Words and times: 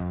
Hei 0.00 0.06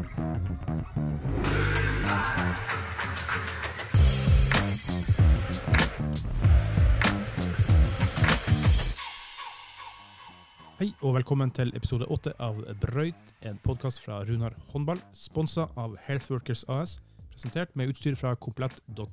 og 11.01 11.15
velkommen 11.15 11.49
til 11.49 11.73
episode 11.73 12.05
åtte 12.05 12.37
av 12.37 12.61
Brøyt, 12.83 13.17
en 13.41 13.57
podkast 13.65 14.05
fra 14.05 14.21
Runar 14.29 14.53
håndball, 14.69 15.01
sponsa 15.09 15.73
av 15.73 15.97
Healthworkers 16.05 16.69
AS, 16.69 17.01
presentert 17.33 17.73
med 17.73 17.89
utstyr 17.89 18.13
fra 18.13 18.37
komplett.no. 18.37 19.09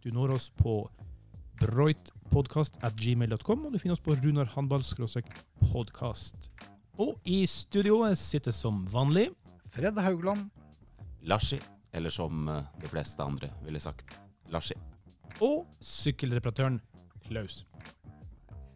Du 0.00 0.08
når 0.16 0.40
oss 0.40 0.48
på 0.56 0.88
broitpodkast.gmail.com, 1.60 3.68
og 3.68 3.70
du 3.76 3.76
finner 3.78 4.00
oss 4.00 4.08
på 4.08 4.16
Runar 4.16 4.48
håndball-podkast. 4.56 6.72
Og 7.00 7.16
i 7.26 7.42
studioet 7.50 8.18
sitter 8.20 8.54
som 8.54 8.84
vanlig 8.86 9.28
Fred 9.74 9.98
Haugland. 9.98 10.46
Larsi, 11.26 11.58
eller 11.92 12.12
som 12.12 12.48
eh, 12.48 12.66
de 12.82 12.90
fleste 12.90 13.22
andre 13.24 13.50
ville 13.64 13.80
sagt, 13.82 14.20
Larsi. 14.52 14.76
og 15.42 15.64
sykkelreparatøren 15.82 16.78
Klaus. 17.24 17.64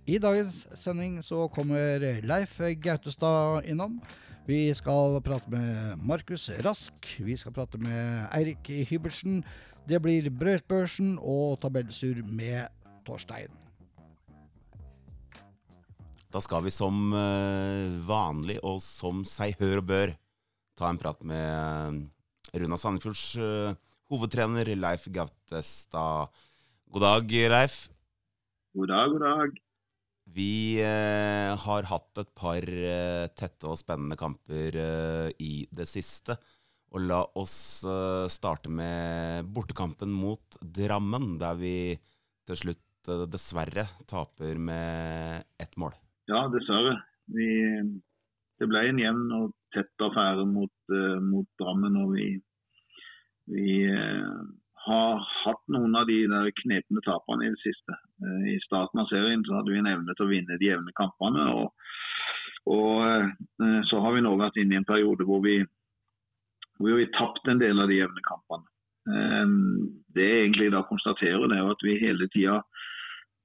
I 0.08 0.16
dagens 0.18 0.64
sending 0.74 1.20
så 1.22 1.46
kommer 1.52 2.00
Leif 2.24 2.56
Gautestad 2.82 3.68
innom. 3.68 4.00
Vi 4.48 4.72
skal 4.74 5.20
prate 5.20 5.50
med 5.52 6.00
Markus 6.02 6.48
Rask. 6.64 7.10
Vi 7.20 7.36
skal 7.36 7.52
prate 7.52 7.78
med 7.78 8.26
Eirik 8.32 8.70
Hybertsen. 8.88 9.44
Det 9.88 10.00
blir 10.02 10.30
Brødbørsen 10.32 11.18
og 11.20 11.60
tabellsur 11.60 12.24
med 12.24 12.72
Torstein. 13.06 13.52
Da 16.28 16.40
skal 16.44 16.66
vi 16.66 16.72
som 16.72 17.12
eh, 17.16 17.88
vanlig 18.04 18.58
og 18.60 18.82
som 18.84 19.22
seg 19.28 19.56
hør 19.62 19.80
og 19.80 19.86
bør 19.88 20.10
ta 20.76 20.90
en 20.90 20.98
prat 21.00 21.22
med 21.24 22.02
eh, 22.52 22.58
Runa 22.60 22.76
Sandefjords 22.80 23.22
eh, 23.40 23.78
hovedtrener 24.12 24.68
Leif 24.76 25.06
Gautestad. 25.12 26.28
God 26.92 27.04
dag, 27.04 27.32
Leif. 27.54 27.78
God 28.76 28.92
dag, 28.92 29.14
god 29.14 29.24
dag. 29.24 29.56
Vi 30.28 30.76
har 30.80 31.86
hatt 31.88 32.20
et 32.20 32.30
par 32.36 32.64
tette 33.40 33.68
og 33.68 33.78
spennende 33.80 34.16
kamper 34.20 34.76
i 35.40 35.52
det 35.72 35.86
siste. 35.88 36.36
Og 36.92 37.04
la 37.08 37.22
oss 37.40 37.56
starte 38.32 38.72
med 38.72 39.48
bortekampen 39.56 40.12
mot 40.12 40.60
Drammen, 40.60 41.38
der 41.40 41.56
vi 41.60 41.76
til 42.48 42.60
slutt 42.60 43.12
dessverre 43.32 43.88
taper 44.08 44.60
med 44.60 45.48
ett 45.56 45.80
mål. 45.80 45.96
Ja, 46.28 46.42
dessverre. 46.52 46.98
Vi, 47.32 47.48
det 48.60 48.68
ble 48.68 48.82
en 48.84 49.00
jevn 49.00 49.30
og 49.32 49.52
tett 49.72 50.04
affære 50.04 50.44
mot, 50.48 50.74
uh, 50.92 51.16
mot 51.24 51.48
Drammen. 51.60 51.96
Og 52.02 52.12
vi, 52.18 52.26
vi 53.48 53.76
uh, 53.88 54.42
har 54.84 55.24
hatt 55.46 55.62
noen 55.72 55.96
av 55.96 56.04
de 56.10 56.18
der 56.28 56.52
knepne 56.60 57.00
tapene 57.06 57.48
i 57.48 57.54
det 57.54 57.62
siste. 57.62 57.96
Eh, 58.24 58.44
I 58.54 58.58
starten 58.66 59.00
av 59.02 59.08
serien 59.10 59.44
så 59.44 59.56
hadde 59.56 59.72
vi 59.72 59.80
en 59.80 59.90
evne 59.90 60.14
til 60.14 60.26
å 60.26 60.30
vinne 60.30 60.60
de 60.60 60.68
jevne 60.68 60.94
kampene. 61.00 61.48
og, 61.56 61.72
og 62.68 63.82
så 63.88 64.00
har 64.04 64.12
vi 64.12 64.20
nå 64.20 64.34
vært 64.36 64.58
inne 64.60 64.76
i 64.76 64.78
en 64.82 64.88
periode 64.88 65.24
hvor 65.24 65.40
vi 65.40 65.62
hvor 66.78 66.98
vi 67.00 67.06
tapt 67.16 67.48
en 67.48 67.60
del 67.60 67.80
av 67.80 67.88
de 67.88 67.96
jevne 67.96 68.22
kampene. 68.26 68.68
Det 70.14 70.26
jeg 70.26 70.42
egentlig 70.44 70.68
da 70.74 70.82
konstaterer, 70.86 71.48
det 71.48 71.56
er 71.56 71.70
at 71.72 71.84
vi 71.84 71.96
hele 71.98 72.28
tida 72.34 72.58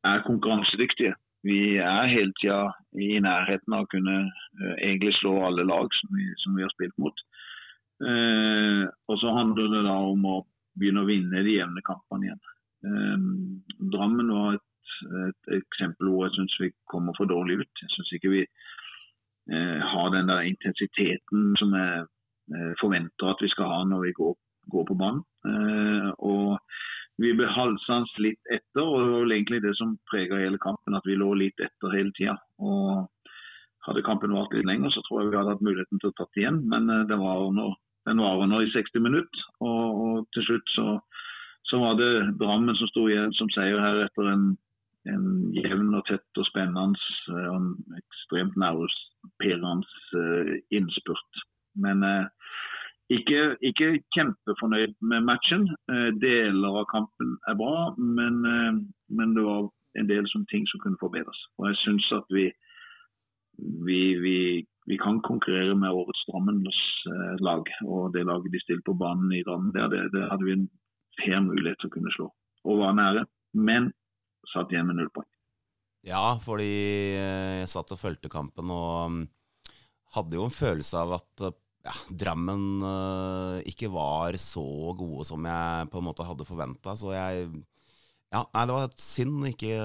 er 0.05 0.25
konkurransedyktige. 0.27 1.15
Vi 1.43 1.75
er 1.75 2.11
hele 2.11 2.31
tida 2.39 2.71
i 2.95 3.19
nærheten 3.23 3.75
av 3.75 3.85
å 3.85 3.91
kunne 3.91 4.15
eh, 4.23 4.75
egentlig 4.77 5.15
slå 5.19 5.35
alle 5.47 5.65
lag 5.67 5.91
som 5.99 6.13
vi, 6.15 6.29
som 6.43 6.55
vi 6.55 6.63
har 6.63 6.71
spilt 6.71 6.95
mot. 7.01 7.23
Eh, 8.03 8.83
og 9.11 9.19
så 9.19 9.33
handler 9.35 9.71
det 9.73 9.81
da 9.87 9.97
om 10.07 10.23
å 10.29 10.37
begynne 10.79 11.03
å 11.03 11.09
vinne 11.09 11.43
de 11.45 11.57
jevne 11.57 11.83
kampene 11.85 12.29
igjen. 12.29 12.45
Eh, 12.87 13.27
Drammen 13.93 14.31
var 14.31 14.55
et, 14.55 14.95
et 15.27 15.51
eksempel 15.59 16.13
hvor 16.13 16.27
jeg 16.27 16.37
syns 16.37 16.55
vi 16.61 16.71
kommer 16.91 17.17
for 17.19 17.29
dårlig 17.29 17.59
ut. 17.63 17.83
Jeg 17.83 17.91
syns 17.97 18.15
ikke 18.15 18.33
vi 18.37 18.41
eh, 18.45 19.83
har 19.93 20.15
den 20.15 20.31
der 20.31 20.47
intensiteten 20.47 21.53
som 21.59 21.75
jeg 21.75 22.07
eh, 22.55 22.73
forventer 22.79 23.33
at 23.33 23.43
vi 23.43 23.51
skal 23.51 23.71
ha 23.71 23.83
når 23.89 24.07
vi 24.07 24.17
går, 24.21 24.35
går 24.71 24.89
på 24.89 24.99
banen. 25.03 25.23
Eh, 25.43 26.09
og 26.23 26.55
vi 27.21 27.33
ble 27.37 27.47
halsende 27.51 28.23
litt 28.25 28.51
etter, 28.51 28.81
og 28.81 28.97
det 28.97 29.09
var 29.11 29.23
vel 29.23 29.35
egentlig 29.35 29.61
det 29.65 29.75
som 29.77 29.97
prega 30.09 30.39
hele 30.41 30.59
kampen, 30.61 30.97
at 30.97 31.05
vi 31.05 31.17
lå 31.19 31.29
litt 31.37 31.59
etter 31.61 31.93
hele 31.93 32.13
tida. 32.17 32.37
Hadde 33.83 34.05
kampen 34.07 34.33
vart 34.33 34.53
litt 34.55 34.65
lenger, 34.65 34.93
så 34.93 35.03
tror 35.05 35.21
jeg 35.21 35.33
vi 35.33 35.37
hadde 35.37 35.53
hatt 35.53 35.65
muligheten 35.65 36.01
til 36.01 36.09
å 36.09 36.17
tatt 36.17 36.39
igjen, 36.39 36.61
men 36.71 36.87
den 36.89 37.07
det 37.11 37.19
var 37.21 37.43
under, 37.45 37.75
den 38.09 38.23
var 38.23 38.41
under 38.41 38.63
i 38.63 38.71
60 38.71 39.03
minutter. 39.03 39.45
Og, 39.61 40.01
og 40.05 40.27
til 40.35 40.47
slutt 40.47 40.73
så, 40.75 40.87
så 41.69 41.79
var 41.83 41.99
det 41.99 42.11
Drammen 42.41 42.77
som 42.79 42.89
sto 42.91 43.07
igjen 43.09 43.35
som 43.37 43.51
seier 43.53 43.79
her 43.83 44.03
etter 44.05 44.29
en, 44.31 44.49
en 45.11 45.27
jevn 45.55 45.93
og 45.97 46.05
tett 46.09 46.41
og 46.41 46.47
spennende 46.49 46.97
eh, 47.29 47.47
og 47.51 47.59
en 47.59 47.99
ekstremt 47.99 48.57
nervepirrende 48.59 50.19
eh, 50.19 50.53
innspurt. 50.79 51.43
Men 51.79 52.03
eh, 52.07 52.25
ikke, 53.17 53.39
ikke 53.69 53.87
kjempefornøyd 54.15 54.93
med 55.11 55.25
matchen. 55.29 55.65
Eh, 55.91 56.09
Deler 56.21 56.81
av 56.81 56.85
kampen 56.91 57.37
er 57.49 57.57
bra, 57.59 57.93
men, 57.97 58.43
eh, 58.49 58.75
men 59.17 59.33
det 59.35 59.45
var 59.45 59.69
en 59.99 60.09
del 60.09 60.29
ting 60.51 60.67
som 60.69 60.81
kunne 60.83 61.01
forbedres. 61.01 61.39
Og 61.59 61.69
jeg 61.69 61.79
syns 61.83 62.11
at 62.19 62.29
vi, 62.33 62.45
vi, 63.87 63.99
vi, 64.25 64.37
vi 64.89 64.97
kan 64.97 65.21
konkurrere 65.21 65.75
med 65.75 65.93
årets 65.93 66.23
Drammens 66.29 66.79
eh, 67.11 67.35
lag. 67.47 67.67
Og 67.85 68.13
det 68.13 68.25
laget 68.25 68.53
de 68.53 68.63
stilte 68.63 68.87
på 68.89 68.97
banen 68.97 69.33
i 69.33 69.43
Drammen, 69.45 69.73
der, 69.75 69.89
det, 69.93 70.09
det 70.15 70.29
hadde 70.31 70.47
vi 70.47 70.57
en 70.57 70.69
fair 71.21 71.43
mulighet 71.45 71.79
til 71.81 71.91
å 71.91 71.95
kunne 71.97 72.15
slå. 72.17 72.31
Og 72.63 72.81
var 72.81 72.97
nære, 72.97 73.27
men 73.53 73.91
satt 74.53 74.71
igjen 74.71 74.89
med 74.89 74.99
null 74.99 75.11
poeng. 75.13 75.29
Ja, 76.03 76.35
fordi 76.43 76.67
jeg 77.15 77.67
satt 77.71 77.93
og 77.95 77.99
fulgte 78.01 78.31
kampen 78.31 78.71
og 78.75 79.11
mm, 79.13 79.21
hadde 80.17 80.35
jo 80.35 80.47
en 80.49 80.55
følelse 80.55 80.99
av 80.99 81.13
at 81.21 81.43
ja, 81.83 81.93
Drammen 82.23 82.79
uh, 82.83 83.59
ikke 83.67 83.91
var 83.91 84.37
så 84.41 84.63
gode 84.97 85.27
som 85.27 85.43
jeg 85.47 85.91
på 85.91 85.99
en 85.99 86.07
måte 86.07 86.25
hadde 86.27 86.47
forventa. 86.47 86.95
Så 86.99 87.13
jeg 87.15 87.51
Ja, 88.33 88.41
nei, 88.49 88.63
det 88.65 88.73
var 88.73 88.87
et 88.87 89.03
synd 89.03 89.43
ikke, 89.45 89.75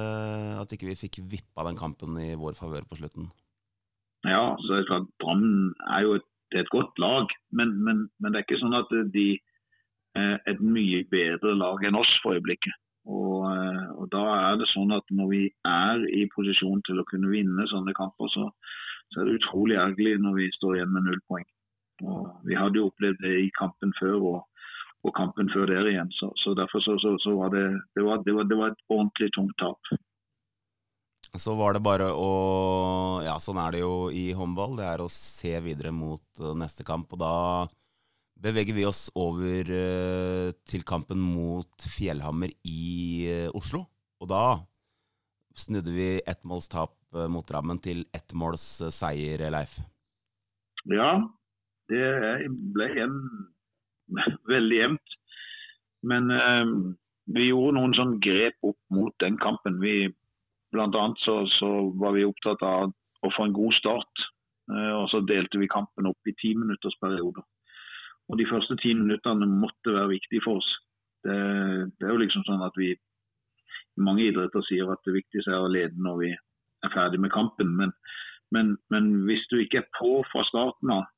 at 0.63 0.71
ikke 0.73 0.89
vi 0.89 0.97
fikk 0.97 1.19
vippa 1.29 1.67
den 1.67 1.77
kampen 1.77 2.17
i 2.17 2.31
vår 2.39 2.55
favør 2.57 2.87
på 2.89 2.97
slutten. 2.97 3.29
Ja, 4.25 4.57
så 4.65 4.79
det 4.79 4.87
klart 4.89 5.11
Drammen 5.21 5.75
er 5.93 6.07
jo 6.07 6.15
et, 6.17 6.25
er 6.55 6.65
et 6.65 6.73
godt 6.73 6.97
lag, 6.99 7.29
men, 7.53 7.77
men, 7.85 8.07
men 8.19 8.33
det 8.33 8.41
er 8.41 8.47
ikke 8.47 8.63
sånn 8.63 8.79
at 8.79 8.95
de 9.13 9.29
er 10.17 10.39
et 10.49 10.63
mye 10.65 11.03
bedre 11.13 11.53
lag 11.61 11.85
enn 11.85 11.99
oss 11.99 12.15
for 12.23 12.39
øyeblikket. 12.39 12.73
Og, 13.09 13.45
eh, 13.49 13.85
og 13.97 14.09
da 14.13 14.25
er 14.37 14.59
det 14.61 14.69
sånn 14.73 14.93
at 14.97 15.07
når 15.13 15.29
vi 15.33 15.45
er 15.69 16.03
i 16.13 16.27
posisjon 16.35 16.83
til 16.89 17.01
å 17.01 17.07
kunne 17.09 17.31
vinne 17.33 17.69
sånne 17.71 17.95
kamper, 17.97 18.29
så, 18.33 18.49
så 19.13 19.23
er 19.23 19.29
det 19.29 19.39
utrolig 19.41 19.79
ergerlig 19.81 20.19
når 20.25 20.37
vi 20.41 20.51
står 20.57 20.79
igjen 20.79 20.93
med 20.93 21.07
null 21.07 21.23
poeng. 21.31 21.47
Og 22.07 22.29
vi 22.47 22.57
hadde 22.59 22.79
jo 22.79 22.89
opplevd 22.91 23.23
det 23.25 23.35
i 23.43 23.49
kampen 23.59 23.95
før 23.99 24.19
og, 24.19 24.67
og 25.07 25.15
kampen 25.17 25.51
før 25.55 25.71
der 25.71 25.89
igjen. 25.91 26.11
Så, 26.15 26.31
så 26.43 26.55
derfor 26.59 26.85
så, 26.85 26.99
så, 27.03 27.17
så 27.23 27.35
var 27.39 27.55
det, 27.55 27.65
det, 27.97 28.05
var, 28.07 28.23
det, 28.27 28.35
var, 28.37 28.47
det 28.51 28.59
var 28.61 28.75
et 28.75 28.85
ordentlig 28.89 29.33
tungt 29.35 29.57
tap. 29.59 29.99
Så 31.37 31.53
var 31.59 31.77
det 31.77 31.85
bare 31.85 32.09
å 32.15 32.31
Ja, 33.27 33.37
sånn 33.43 33.61
er 33.61 33.75
det 33.75 33.83
jo 33.83 34.09
i 34.15 34.31
håndball. 34.37 34.79
Det 34.79 34.87
er 34.89 35.03
å 35.03 35.11
se 35.13 35.59
videre 35.65 35.93
mot 35.93 36.41
eh, 36.41 36.55
neste 36.57 36.87
kamp. 36.87 37.13
Og 37.13 37.21
da 37.21 37.35
beveger 38.39 38.77
vi 38.77 38.87
oss 38.89 39.09
over 39.19 39.69
eh, 39.75 40.49
til 40.69 40.87
kampen 40.89 41.21
mot 41.21 41.89
Fjellhammer 41.97 42.55
i 42.65 43.29
eh, 43.29 43.49
Oslo. 43.59 43.85
Og 44.23 44.31
da 44.31 44.61
snudde 45.59 45.91
vi 45.91 46.11
ettmålstap 46.23 46.95
mot 47.33 47.47
Drammen 47.49 47.79
til 47.83 48.03
ettmåls 48.15 48.63
seier, 48.93 49.41
Leif. 49.51 49.79
Ja, 50.93 51.17
det 51.93 52.49
ble 52.75 52.89
jevn, 52.97 53.21
veldig 54.55 54.81
jevnt. 54.81 55.19
Men 56.09 56.31
eh, 56.31 56.73
vi 57.35 57.49
gjorde 57.51 57.77
noen 57.77 57.97
sånn 57.97 58.17
grep 58.25 58.57
opp 58.65 58.79
mot 58.95 59.15
den 59.23 59.39
kampen. 59.43 59.81
Vi, 59.83 60.09
blant 60.73 60.97
annet 60.97 61.21
så, 61.25 61.43
så 61.59 61.71
var 62.01 62.17
vi 62.17 62.27
opptatt 62.29 62.63
av 62.65 62.93
å 63.25 63.33
få 63.35 63.49
en 63.49 63.57
god 63.57 63.77
start. 63.81 64.27
Eh, 64.73 64.93
og 64.95 65.09
så 65.13 65.23
delte 65.27 65.61
vi 65.61 65.71
kampen 65.71 66.09
opp 66.11 66.31
i 66.31 66.37
ti 66.41 66.55
minutters. 66.57 66.97
Og 67.03 68.37
de 68.39 68.49
første 68.49 68.77
ti 68.83 68.95
minuttene 68.95 69.49
måtte 69.49 69.97
være 69.97 70.15
viktige 70.15 70.45
for 70.45 70.63
oss. 70.63 70.71
Det, 71.25 71.37
det 71.99 72.07
er 72.07 72.15
jo 72.15 72.23
liksom 72.23 72.45
sånn 72.47 72.63
at 72.63 72.77
vi 72.79 72.93
mange 73.99 74.29
idretter 74.29 74.63
sier 74.69 74.91
at 74.93 75.03
det 75.07 75.17
viktigste 75.17 75.51
er 75.51 75.65
å 75.65 75.71
lede 75.73 75.99
når 75.99 76.19
vi 76.23 76.33
er 76.33 76.93
ferdig 76.95 77.21
med 77.21 77.35
kampen. 77.35 77.75
Men, 77.81 77.95
men, 78.55 78.77
men 78.93 79.11
hvis 79.27 79.45
du 79.51 79.59
ikke 79.59 79.83
er 79.83 79.89
på 79.99 80.21
fra 80.31 80.45
starten 80.49 80.95
av, 80.95 81.09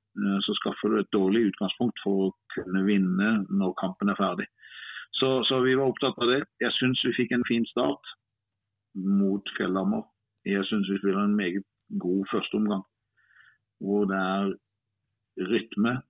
så 0.45 0.55
skaffer 0.59 0.91
du 0.91 1.01
et 1.01 1.13
dårlig 1.15 1.45
utgangspunkt 1.51 2.01
for 2.05 2.25
å 2.27 2.33
kunne 2.55 2.83
vinne 2.87 3.31
når 3.49 3.77
kampen 3.81 4.11
er 4.11 4.19
ferdig. 4.19 4.47
Så, 5.19 5.43
så 5.49 5.61
vi 5.65 5.77
var 5.79 5.91
opptatt 5.91 6.19
av 6.23 6.31
det. 6.31 6.41
Jeg 6.63 6.75
syns 6.79 7.03
vi 7.07 7.15
fikk 7.17 7.35
en 7.37 7.47
fin 7.49 7.67
start 7.71 8.15
mot 8.95 9.55
Fjellhammer. 9.57 10.03
Jeg 10.49 10.65
syns 10.69 10.91
vi 10.91 10.99
spiller 10.99 11.25
en 11.25 11.37
meget 11.37 11.67
god 12.03 12.25
førsteomgang. 12.33 12.85
Hvor 13.81 14.07
det 14.11 14.19
er 14.19 14.53
rytme. 15.51 16.01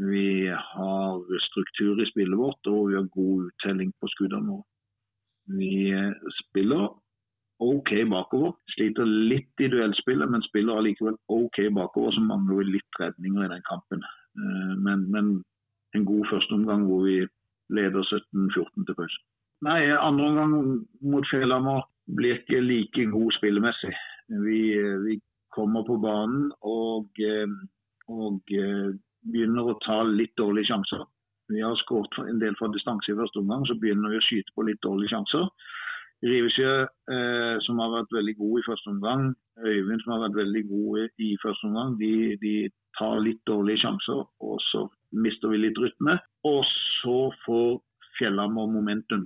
Vi 0.00 0.48
har 0.48 1.40
struktur 1.50 2.00
i 2.00 2.08
spillet 2.08 2.38
vårt, 2.38 2.66
og 2.66 2.88
vi 2.88 2.96
har 2.96 3.08
god 3.12 3.50
uttelling 3.50 3.92
på 4.00 4.08
skuddene 4.14 4.54
våre. 4.54 4.66
Vi 5.58 5.90
eh, 5.92 6.14
spiller 6.44 6.88
OK 7.60 7.92
bakover. 8.10 8.54
Sliter 8.74 9.08
litt 9.08 9.60
i 9.60 9.68
duellspillet, 9.72 10.30
men 10.32 10.44
spiller 10.46 10.80
allikevel 10.80 11.18
OK 11.28 11.62
bakover. 11.76 12.14
Så 12.16 12.24
mangler 12.24 12.62
vi 12.62 12.76
litt 12.76 13.00
redninger 13.00 13.46
i 13.46 13.52
den 13.54 13.66
kampen. 13.68 14.04
Eh, 14.40 14.74
men, 14.86 15.06
men 15.12 15.32
en 15.96 16.06
god 16.08 16.26
førsteomgang 16.32 16.86
hvor 16.88 17.04
vi 17.08 17.18
leder 17.76 18.06
17-14 18.06 18.86
til 18.86 18.98
pause. 18.98 19.20
Nei, 19.66 19.80
andre 19.92 20.30
omgang 20.30 20.54
mot 21.04 21.26
Fjellhammer 21.28 21.84
blir 22.16 22.38
ikke 22.40 22.62
like 22.64 23.04
god 23.12 23.34
spillemessig. 23.36 23.92
Vi, 24.46 24.60
vi 25.04 25.18
kommer 25.54 25.84
på 25.84 25.98
banen 26.00 26.48
og, 26.62 27.10
eh, 27.20 27.50
og, 28.08 28.40
begynner 29.20 29.66
å 29.68 29.78
ta 29.84 30.00
litt 30.08 30.32
dårlige 30.40 30.70
sjanser. 30.70 31.04
Vi 31.52 31.60
har 31.60 31.74
skåret 31.82 32.14
en 32.22 32.38
del 32.40 32.54
fra 32.56 32.70
distanse 32.72 33.10
i 33.10 33.18
første 33.18 33.42
omgang, 33.42 33.66
så 33.68 33.76
begynner 33.76 34.14
vi 34.14 34.20
å 34.20 34.24
skyte 34.24 34.54
på 34.56 34.64
litt 34.64 34.80
dårlige 34.86 35.12
sjanser. 35.12 35.44
Rivesjø, 36.22 36.72
eh, 37.14 37.56
som 37.64 37.78
har 37.80 37.94
vært 37.94 38.12
veldig 38.12 38.34
god 38.36 38.58
i 38.60 38.66
første 38.66 38.92
omgang, 38.92 39.30
Øyvind, 39.60 40.00
som 40.00 40.12
har 40.12 40.22
vært 40.24 40.36
veldig 40.36 40.62
god 40.68 41.08
i 41.18 41.30
første 41.42 41.66
omgang, 41.68 41.96
de, 42.00 42.36
de, 42.40 42.54
tar 42.98 43.20
litt 43.22 43.40
dårlige 43.46 43.84
sjanser, 43.84 44.24
og 44.42 44.56
så 44.66 44.80
mister 45.24 45.52
vi 45.52 45.60
litt 45.60 45.78
rytme. 45.78 46.16
Og 46.44 46.64
så 47.00 47.18
får 47.44 47.78
Fjellhammer 48.18 48.66
momentum 48.68 49.22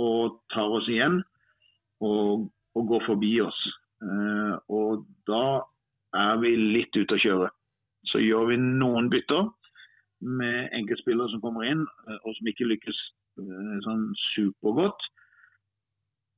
og 0.00 0.38
tar 0.54 0.70
oss 0.72 0.86
igjen 0.88 1.18
og, 2.00 2.46
og 2.78 2.86
går 2.92 3.02
forbi 3.08 3.32
oss. 3.44 3.58
Eh, 4.00 4.54
og 4.72 5.02
da 5.28 5.60
er 6.16 6.38
vi 6.40 6.54
litt 6.76 6.96
ute 6.96 7.18
å 7.18 7.22
kjøre. 7.24 7.50
Så 8.08 8.22
gjør 8.22 8.52
vi 8.52 8.60
noen 8.62 9.10
bytter 9.12 9.50
med 10.24 10.70
enkeltspillere 10.78 11.34
som 11.34 11.42
kommer 11.44 11.66
inn, 11.68 11.82
eh, 12.06 12.20
og 12.22 12.36
som 12.38 12.48
ikke 12.52 12.70
lykkes 12.70 13.02
eh, 13.42 13.76
sånn 13.84 14.06
supergodt 14.30 15.10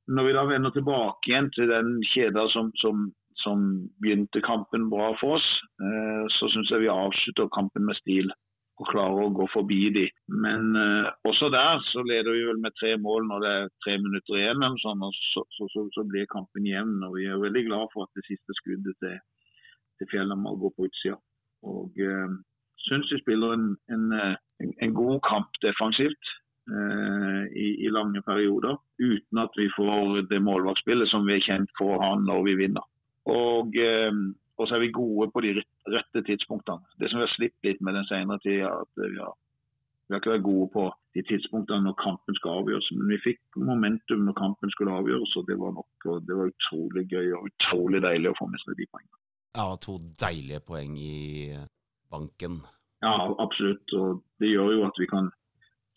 når 0.09 0.27
vi 0.27 0.37
da 0.37 0.45
vender 0.49 0.75
tilbake 0.75 1.31
igjen 1.31 1.51
til 1.55 1.71
den 1.71 1.99
kjeda 2.13 2.47
som, 2.55 2.71
som, 2.83 3.11
som 3.43 3.67
begynte 4.03 4.43
kampen 4.45 4.89
bra 4.91 5.13
for 5.21 5.39
oss, 5.39 5.49
eh, 5.83 6.25
så 6.39 6.51
syns 6.53 6.73
jeg 6.73 6.85
vi 6.85 6.93
avslutter 6.93 7.53
kampen 7.55 7.87
med 7.87 7.99
stil 8.01 8.33
og 8.81 8.89
klarer 8.89 9.27
å 9.27 9.35
gå 9.37 9.47
forbi 9.53 9.81
de. 9.95 10.07
Men 10.43 10.73
eh, 10.79 11.11
også 11.29 11.51
der 11.55 11.83
så 11.91 12.05
leder 12.09 12.35
vi 12.35 12.47
vel 12.49 12.63
med 12.63 12.75
tre 12.81 12.97
mål 12.99 13.29
når 13.29 13.45
det 13.45 13.53
er 13.59 13.75
tre 13.85 13.99
minutter 14.03 14.41
igjen, 14.41 14.65
sånn, 14.83 15.05
og 15.07 15.15
så, 15.33 15.45
så, 15.57 15.69
så, 15.75 15.87
så, 15.95 16.07
blir 16.09 16.31
kampen 16.33 16.67
jevn. 16.67 16.99
og 17.07 17.19
Vi 17.19 17.29
er 17.29 17.43
veldig 17.43 17.67
glad 17.69 17.93
for 17.95 18.07
at 18.07 18.19
det 18.19 18.27
siste 18.27 18.59
skuddet 18.59 18.97
til, 19.05 19.21
til 20.03 20.35
må 20.35 20.57
går 20.59 20.75
på 20.77 20.89
utsida. 20.89 21.19
Og 21.63 22.01
eh, 22.03 22.39
syns 22.89 23.13
vi 23.13 23.21
spiller 23.23 23.55
en, 23.55 23.69
en, 23.95 24.09
en, 24.65 24.73
en 24.83 24.95
god 24.99 25.21
kamp 25.29 25.63
defensivt. 25.63 26.33
Eh, 26.71 27.59
i, 27.59 27.87
i, 27.87 27.91
lange 27.91 28.23
perioder, 28.23 28.77
uten 28.99 29.39
at 29.39 29.51
vi 29.57 29.67
får 29.77 30.21
det 30.31 30.39
målvaktspillet 30.47 31.11
som 31.11 31.27
vi 31.27 31.35
er 31.35 31.43
kjent 31.43 31.73
for 31.75 31.97
å 31.97 31.99
ha 31.99 32.11
når 32.23 32.45
vi 32.47 32.55
vinner. 32.61 32.85
Og, 33.35 33.75
eh, 33.75 34.15
og 34.55 34.69
så 34.69 34.77
er 34.77 34.85
vi 34.85 34.93
gode 34.95 35.27
på 35.35 35.43
de 35.43 35.57
rette 35.59 36.23
tidspunktene. 36.29 36.87
Det 37.03 37.11
som 37.11 37.19
vi 37.19 37.27
har 37.27 37.35
slitt 37.35 37.67
litt 37.67 37.83
med 37.83 37.99
den 37.99 38.07
senere 38.07 38.39
tida, 38.47 38.71
at 38.79 39.03
vi 39.03 39.19
har, 39.19 39.35
vi 40.07 40.15
har 40.15 40.23
ikke 40.23 40.37
vært 40.37 40.47
gode 40.47 40.71
på 40.77 40.87
de 41.19 41.27
tidspunktene 41.33 41.83
når 41.89 41.99
kampen 42.05 42.39
skal 42.39 42.63
avgjøres. 42.63 42.93
Men 42.95 43.11
vi 43.11 43.21
fikk 43.27 43.61
momentum 43.73 44.23
når 44.29 44.39
kampen 44.39 44.75
skulle 44.77 44.95
avgjøres, 45.03 45.35
og 45.43 45.51
det 45.51 45.59
var 45.59 45.75
nok. 45.81 46.09
og 46.15 46.31
Det 46.31 46.39
var 46.39 46.55
utrolig 46.55 47.07
gøy 47.11 47.35
og 47.41 47.51
utrolig 47.51 48.05
deilig 48.07 48.31
å 48.31 48.39
få 48.39 48.51
med 48.55 48.63
seg 48.63 48.79
de 48.79 48.87
poengene. 48.87 49.23
Ja, 49.59 49.67
to 49.83 49.99
deilige 50.23 50.63
poeng 50.71 50.95
i 50.95 51.53
banken. 52.13 52.63
Ja, 53.03 53.17
absolutt. 53.43 53.99
Og 53.99 54.23
det 54.39 54.55
gjør 54.55 54.77
jo 54.79 54.87
at 54.87 55.03
vi 55.03 55.11
kan 55.11 55.35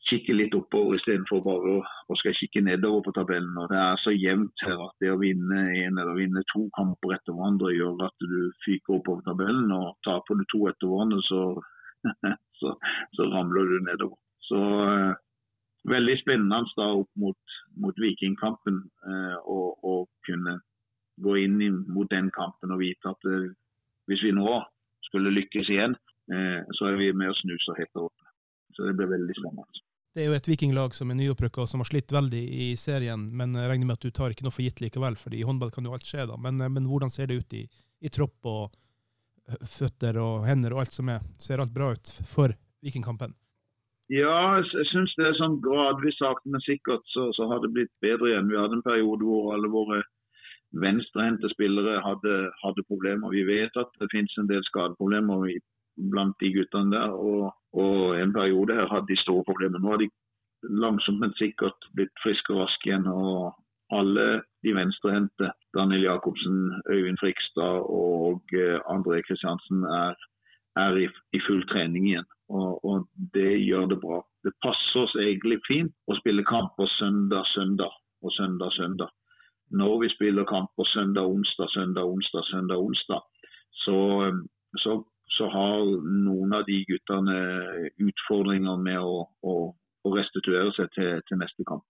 kikke 0.10 0.36
litt 0.36 0.56
oppover 0.58 0.98
istedenfor 1.00 1.42
bare 1.46 1.72
å, 1.78 1.82
å 1.82 2.18
skal 2.20 2.36
kikke 2.38 2.64
nedover 2.66 3.06
på 3.06 3.14
tabellen. 3.18 3.56
Og 3.62 3.70
Det 3.72 3.80
er 3.82 4.02
så 4.04 4.14
jevnt 4.14 4.66
her 4.66 4.84
at 4.86 4.96
det 5.04 5.12
å 5.14 5.20
vinne 5.22 5.62
en 5.82 6.02
eller 6.02 6.20
vinne 6.20 6.44
to 6.52 6.66
kamper 6.78 7.16
etter 7.16 7.36
hverandre 7.36 7.74
gjør 7.74 8.06
at 8.08 8.26
du 8.26 8.38
fyker 8.66 9.00
oppover 9.00 9.26
tabellen. 9.26 9.72
og 9.74 9.96
Taper 10.08 10.40
du 10.40 10.46
to 10.52 10.66
etter 10.72 10.92
hverandre, 10.92 11.22
så, 11.30 11.42
så, 12.62 12.76
så 13.18 13.30
ramler 13.34 13.72
du 13.72 13.78
nedover. 13.88 14.20
Så 14.50 14.62
eh, 14.86 15.14
Veldig 15.86 16.16
spennende 16.18 16.64
da 16.80 16.86
opp 16.98 17.12
mot, 17.22 17.56
mot 17.78 18.00
Vikingkampen 18.02 18.80
og 19.46 19.86
å 19.86 19.92
kunne 20.26 20.56
gå 21.22 21.36
inn 21.44 21.60
mot 21.94 22.10
den 22.10 22.32
kampen 22.34 22.74
og 22.74 22.82
vite 22.82 23.12
at 23.12 23.30
eh, 23.30 23.52
hvis 24.10 24.24
vi 24.26 24.34
nå 24.34 24.58
skulle 25.06 25.34
lykkes 25.34 25.70
igjen, 25.70 25.94
så 26.74 26.88
er 26.90 26.98
vi 26.98 27.12
med 27.14 27.30
å 27.30 27.38
snuse 27.38 27.76
helt 27.78 28.00
opp. 28.02 28.30
Så 28.74 28.88
det 28.88 28.96
blir 28.98 29.12
veldig 29.14 29.36
spennende. 29.38 29.85
Det 30.16 30.24
er 30.24 30.30
jo 30.30 30.36
et 30.38 30.48
vikinglag 30.48 30.94
som 30.96 31.10
er 31.12 31.18
nyopprykka 31.20 31.66
og 31.66 31.68
som 31.68 31.82
har 31.84 31.90
slitt 31.90 32.14
veldig 32.16 32.40
i 32.40 32.70
serien, 32.80 33.26
men 33.36 33.52
jeg 33.60 33.68
regner 33.68 33.90
med 33.90 33.98
at 33.98 34.06
du 34.06 34.14
tar 34.16 34.32
ikke 34.32 34.46
noe 34.46 34.56
for 34.56 34.64
gitt 34.64 34.80
likevel, 34.80 35.18
fordi 35.20 35.42
i 35.42 35.48
håndball 35.48 35.74
kan 35.76 35.84
jo 35.84 35.92
alt 35.92 36.08
skje, 36.08 36.24
da. 36.30 36.38
Men, 36.40 36.62
men 36.72 36.88
hvordan 36.88 37.12
ser 37.12 37.28
det 37.28 37.42
ut 37.42 37.56
i, 37.60 37.66
i, 38.00 38.12
tropp 38.16 38.48
og 38.48 38.78
føtter 39.76 40.16
og 40.24 40.46
hender 40.48 40.72
og 40.72 40.86
alt 40.86 40.96
som 40.96 41.12
er? 41.12 41.26
Ser 41.36 41.60
alt 41.60 41.76
bra 41.76 41.92
ut 41.92 42.14
for 42.32 42.56
Vikingkampen? 42.86 43.36
Ja, 44.14 44.62
jeg 44.62 44.88
syns 44.94 45.18
det 45.20 45.28
er 45.28 45.36
sånn 45.36 45.60
gradvis 45.66 46.16
sakte, 46.22 46.48
men 46.48 46.64
sikkert 46.64 47.04
så, 47.12 47.28
så, 47.36 47.50
har 47.52 47.60
det 47.64 47.74
blitt 47.76 47.92
bedre 48.06 48.32
igjen. 48.32 48.48
Vi 48.52 48.60
hadde 48.62 48.80
en 48.80 48.88
periode 48.88 49.26
hvor 49.26 49.52
alle 49.58 49.72
våre 49.74 50.00
venstrehendte 50.80 51.52
spillere 51.52 52.00
hadde, 52.06 52.36
hadde, 52.64 52.88
problemer. 52.88 53.36
Vi 53.36 53.44
vet 53.48 53.76
at 53.84 53.92
det 54.00 54.12
finnes 54.16 54.40
en 54.40 54.48
del 54.48 54.64
skadeproblemer 54.70 55.50
i 55.52 55.60
blant 56.12 56.36
de 56.40 56.52
guttene 56.54 56.96
der. 56.96 57.12
Og, 57.14 57.54
og, 57.74 58.16
en 58.20 58.34
periode 58.34 58.76
her 58.76 58.88
hadde 58.92 59.12
de 59.12 59.22
store 59.22 59.44
problemer. 59.44 59.80
Nå 59.80 59.94
har 59.94 60.02
de 60.04 60.10
langsomt, 60.64 61.20
men 61.20 61.36
sikkert 61.40 61.90
blitt 61.96 62.24
friske 62.24 62.54
og 62.54 62.66
raske 62.66 62.90
igjen. 62.90 63.08
og 63.08 63.54
alle 63.94 64.42
de 64.64 64.76
venstrehendte, 64.76 65.52
Daniel 65.78 66.04
Jacobsen, 66.04 66.82
Øyvind 66.90 67.18
Frikstad 67.22 67.78
og 67.90 68.42
uh, 68.54 68.78
André 68.96 69.22
Kristiansen, 69.28 69.84
er, 69.84 70.16
er 70.76 70.96
i, 71.04 71.08
i, 71.34 71.40
full 71.48 71.68
trening 71.70 72.08
igjen. 72.10 72.30
Og, 72.50 72.86
og, 72.86 73.08
det 73.34 73.62
gjør 73.62 73.86
det 73.86 74.00
bra. 74.02 74.22
Det 74.44 74.54
passer 74.66 75.06
oss 75.06 75.16
egentlig 75.22 75.60
fint 75.68 75.94
å 76.10 76.18
spille 76.18 76.46
kamper 76.46 76.90
søndag, 76.98 77.46
søndag 77.54 77.94
og 78.26 78.34
søndag, 78.34 78.74
søndag. 78.74 79.14
Når 79.72 80.00
vi 80.02 80.10
spiller 80.14 80.46
kamper 80.50 80.86
søndag, 80.94 81.26
onsdag, 81.26 81.70
søndag, 81.74 82.06
onsdag, 82.06 82.44
søndag, 82.52 82.78
onsdag, 82.78 83.22
så, 83.86 83.98
så 84.82 85.00
så 85.38 85.50
har 85.50 85.86
noen 86.06 86.54
av 86.54 86.64
de 86.68 86.80
guttene 86.88 87.36
utfordringer 88.02 88.80
med 88.82 89.00
å, 89.02 89.26
å, 89.26 89.56
å 90.06 90.16
restituere 90.16 90.72
seg 90.78 90.92
til, 90.96 91.22
til, 91.28 91.40
neste 91.42 91.66
kamp. 91.68 91.86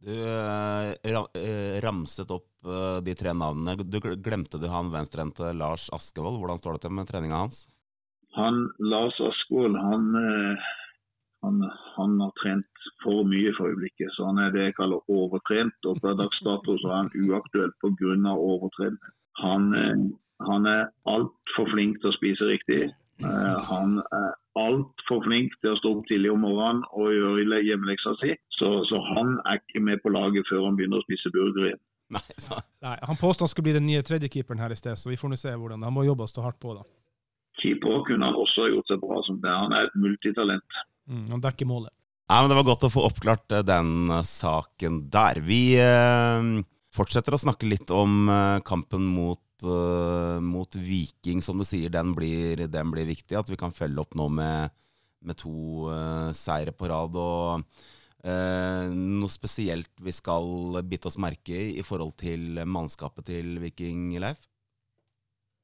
Du 0.00 0.14
eh, 0.16 0.94
eh, 1.04 1.76
ramset 1.84 2.30
opp 2.32 2.48
eh, 2.64 2.98
de 3.04 3.14
tre 3.14 3.34
navnene. 3.36 3.84
Du 3.84 4.00
Glemte 4.00 4.58
du 4.58 4.66
han 4.72 4.92
venstrehendte 4.94 5.52
Lars 5.52 5.90
Askevold? 5.92 6.40
Hvordan 6.40 6.60
står 6.60 6.78
det 6.78 6.86
til 6.86 6.96
med 6.96 7.10
treninga 7.10 7.42
hans? 7.44 7.66
Han, 8.38 8.64
Lars 8.80 9.18
Askevold 9.20 9.76
han, 9.76 10.08
han, 11.44 11.60
han, 11.98 12.16
har 12.24 12.32
trent 12.40 12.88
for 13.04 13.26
mye 13.28 13.52
for 13.58 13.74
øyeblikket. 13.74 14.14
så 14.16 14.30
Han 14.30 14.40
er 14.40 14.54
det 14.54 14.70
jeg 14.70 14.78
kaller 14.78 15.04
overtrent. 15.12 15.76
og 15.84 16.00
Per 16.00 16.16
dags 16.16 16.40
dato 16.46 16.78
er 16.80 16.96
han 16.96 17.12
uaktuell 17.26 17.74
pga. 17.82 18.34
overtrening. 18.38 19.14
Han 19.44 19.68
han 20.48 20.66
er 20.68 20.88
altfor 21.10 21.68
flink 21.72 22.00
til 22.00 22.10
å 22.10 22.16
spise 22.16 22.48
riktig. 22.48 22.82
Uh, 23.20 23.58
han 23.68 23.98
er 24.16 24.30
altfor 24.58 25.20
flink 25.26 25.52
til 25.60 25.74
å 25.74 25.78
stå 25.80 25.92
opp 25.92 26.06
tidlig 26.08 26.30
om 26.32 26.40
morgenen 26.44 26.80
og 26.96 27.12
gjøre 27.12 27.60
hjemmeleksa 27.66 28.14
si. 28.22 28.32
Så, 28.56 28.70
så, 28.88 29.00
han 29.12 29.36
er 29.48 29.60
ikke 29.60 29.82
med 29.84 30.00
på 30.04 30.12
laget 30.12 30.48
før 30.48 30.66
han 30.68 30.78
begynner 30.78 31.00
å 31.00 31.06
spise 31.06 31.32
burger 31.34 31.70
igjen. 31.70 31.82
Nei, 32.10 32.24
Nei, 32.82 32.96
Han 33.06 33.18
påstår 33.20 33.46
han 33.46 33.52
skulle 33.52 33.68
bli 33.68 33.76
den 33.76 33.86
nye 33.86 34.02
tredjekeeperen 34.02 34.62
her 34.62 34.72
i 34.74 34.78
sted, 34.78 34.98
så 34.98 35.12
vi 35.12 35.18
får 35.20 35.30
nå 35.30 35.36
se 35.38 35.52
hvordan 35.54 35.84
Han 35.86 35.94
må 35.94 36.02
jobbe 36.08 36.26
og 36.26 36.32
stå 36.32 36.42
hardt 36.42 36.58
på, 36.62 36.74
da. 36.74 36.82
Keeper 37.60 38.02
kunne 38.08 38.26
han 38.26 38.40
også 38.40 38.66
gjort 38.72 38.90
seg 38.90 39.02
bra 39.02 39.20
som 39.26 39.38
det. 39.42 39.52
Han 39.52 39.74
er 39.76 39.86
et 39.86 39.96
multitalent. 40.00 40.80
Mm, 41.10 41.26
han 41.30 41.44
dekker 41.44 41.68
målet. 41.68 41.92
Nei, 42.30 42.40
men 42.40 42.50
Det 42.50 42.58
var 42.60 42.68
godt 42.70 42.86
å 42.86 42.92
få 42.94 43.04
oppklart 43.08 43.54
eh, 43.58 43.66
den 43.66 44.10
uh, 44.10 44.22
saken 44.26 45.00
der. 45.12 45.42
Vi 45.44 45.62
eh, 45.82 46.50
fortsetter 46.94 47.36
å 47.36 47.42
snakke 47.42 47.68
litt 47.68 47.90
om 47.94 48.30
kampen 48.66 49.06
mot 49.06 49.42
uh, 49.64 50.40
mot 50.42 50.74
Viking, 50.76 51.42
som 51.44 51.60
du 51.60 51.66
sier, 51.66 51.92
den 51.92 52.14
blir, 52.16 52.66
den 52.70 52.92
blir, 52.92 53.08
viktig. 53.08 53.36
At 53.38 53.50
vi 53.50 53.58
kan 53.60 53.74
følge 53.74 54.02
opp 54.02 54.16
nå 54.18 54.28
med, 54.32 54.74
med 55.26 55.38
to 55.40 55.88
uh, 55.90 56.30
seire 56.36 56.74
på 56.76 56.90
rad. 56.90 57.16
og 57.16 57.64
uh, 58.24 58.86
Noe 58.94 59.32
spesielt 59.32 59.90
vi 60.00 60.14
skal 60.16 60.80
bite 60.86 61.10
oss 61.10 61.20
merke 61.20 61.56
i 61.56 61.78
i 61.80 61.86
forhold 61.86 62.16
til 62.20 62.62
mannskapet 62.64 63.30
til 63.32 63.58
Viking, 63.62 64.14
Leif? 64.22 64.46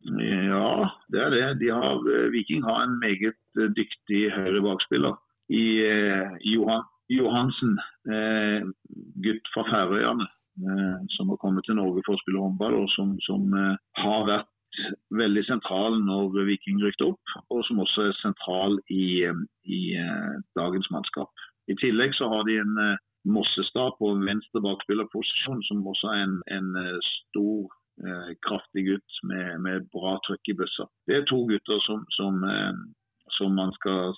Ja, 0.06 0.90
det 1.10 1.22
er 1.22 1.32
det. 1.34 1.46
De 1.64 1.72
har, 1.72 2.02
Viking 2.30 2.62
har 2.66 2.84
en 2.84 2.98
meget 3.00 3.38
dyktig 3.74 4.28
høyre 4.36 4.60
bakspiller 4.62 5.16
i 5.50 5.64
Johan, 6.46 6.84
Johansen, 7.10 7.74
gutt 9.24 9.50
fra 9.54 9.64
Færøyene. 9.66 10.28
Eh, 10.56 11.00
som 11.08 11.28
har 11.28 11.36
kommet 11.36 11.64
til 11.68 11.76
Norge 11.76 12.00
for 12.06 12.16
å 12.16 12.22
spille 12.22 12.40
håndball, 12.40 12.78
og 12.80 12.88
som, 12.94 13.10
som 13.26 13.42
eh, 13.52 13.75
har 14.00 14.22
vært 14.28 14.52
veldig 15.20 15.42
sentral 15.44 15.98
når 16.04 16.46
Viking 16.48 16.80
rykte 16.80 17.10
opp, 17.10 17.34
og 17.52 17.60
som 17.68 17.82
også 17.84 18.06
er 18.08 18.16
sentral 18.22 18.76
i, 18.92 19.25
i 19.72 19.80
uh, 19.96 20.34
dagens 20.58 20.88
mannskap. 20.92 21.30
I 21.72 21.76
tillegg 21.80 22.12
så 22.16 22.28
har 22.28 22.44
de 22.48 22.58
en 22.60 22.75
Mossestad 23.25 23.96
på 23.96 24.10
venstre 24.20 24.60
bakspillerposisjon, 24.66 25.62
som 25.64 25.80
også 25.88 26.12
er 26.12 26.20
en, 26.26 26.36
en 26.58 27.00
stor, 27.08 27.72
kraftig 28.44 28.84
gutt 28.90 29.16
med, 29.25 29.48
med, 29.64 29.88
bra 29.96 30.18
trøkk 30.26 30.52
i 30.52 30.56
bøssa. 30.60 30.84
Det 31.08 31.16
er 31.16 31.25
to 31.30 31.40
gutter 31.48 31.80
som, 31.86 32.04
som, 32.12 32.44
som 33.38 33.56
man 33.56 33.72
skal 33.78 34.12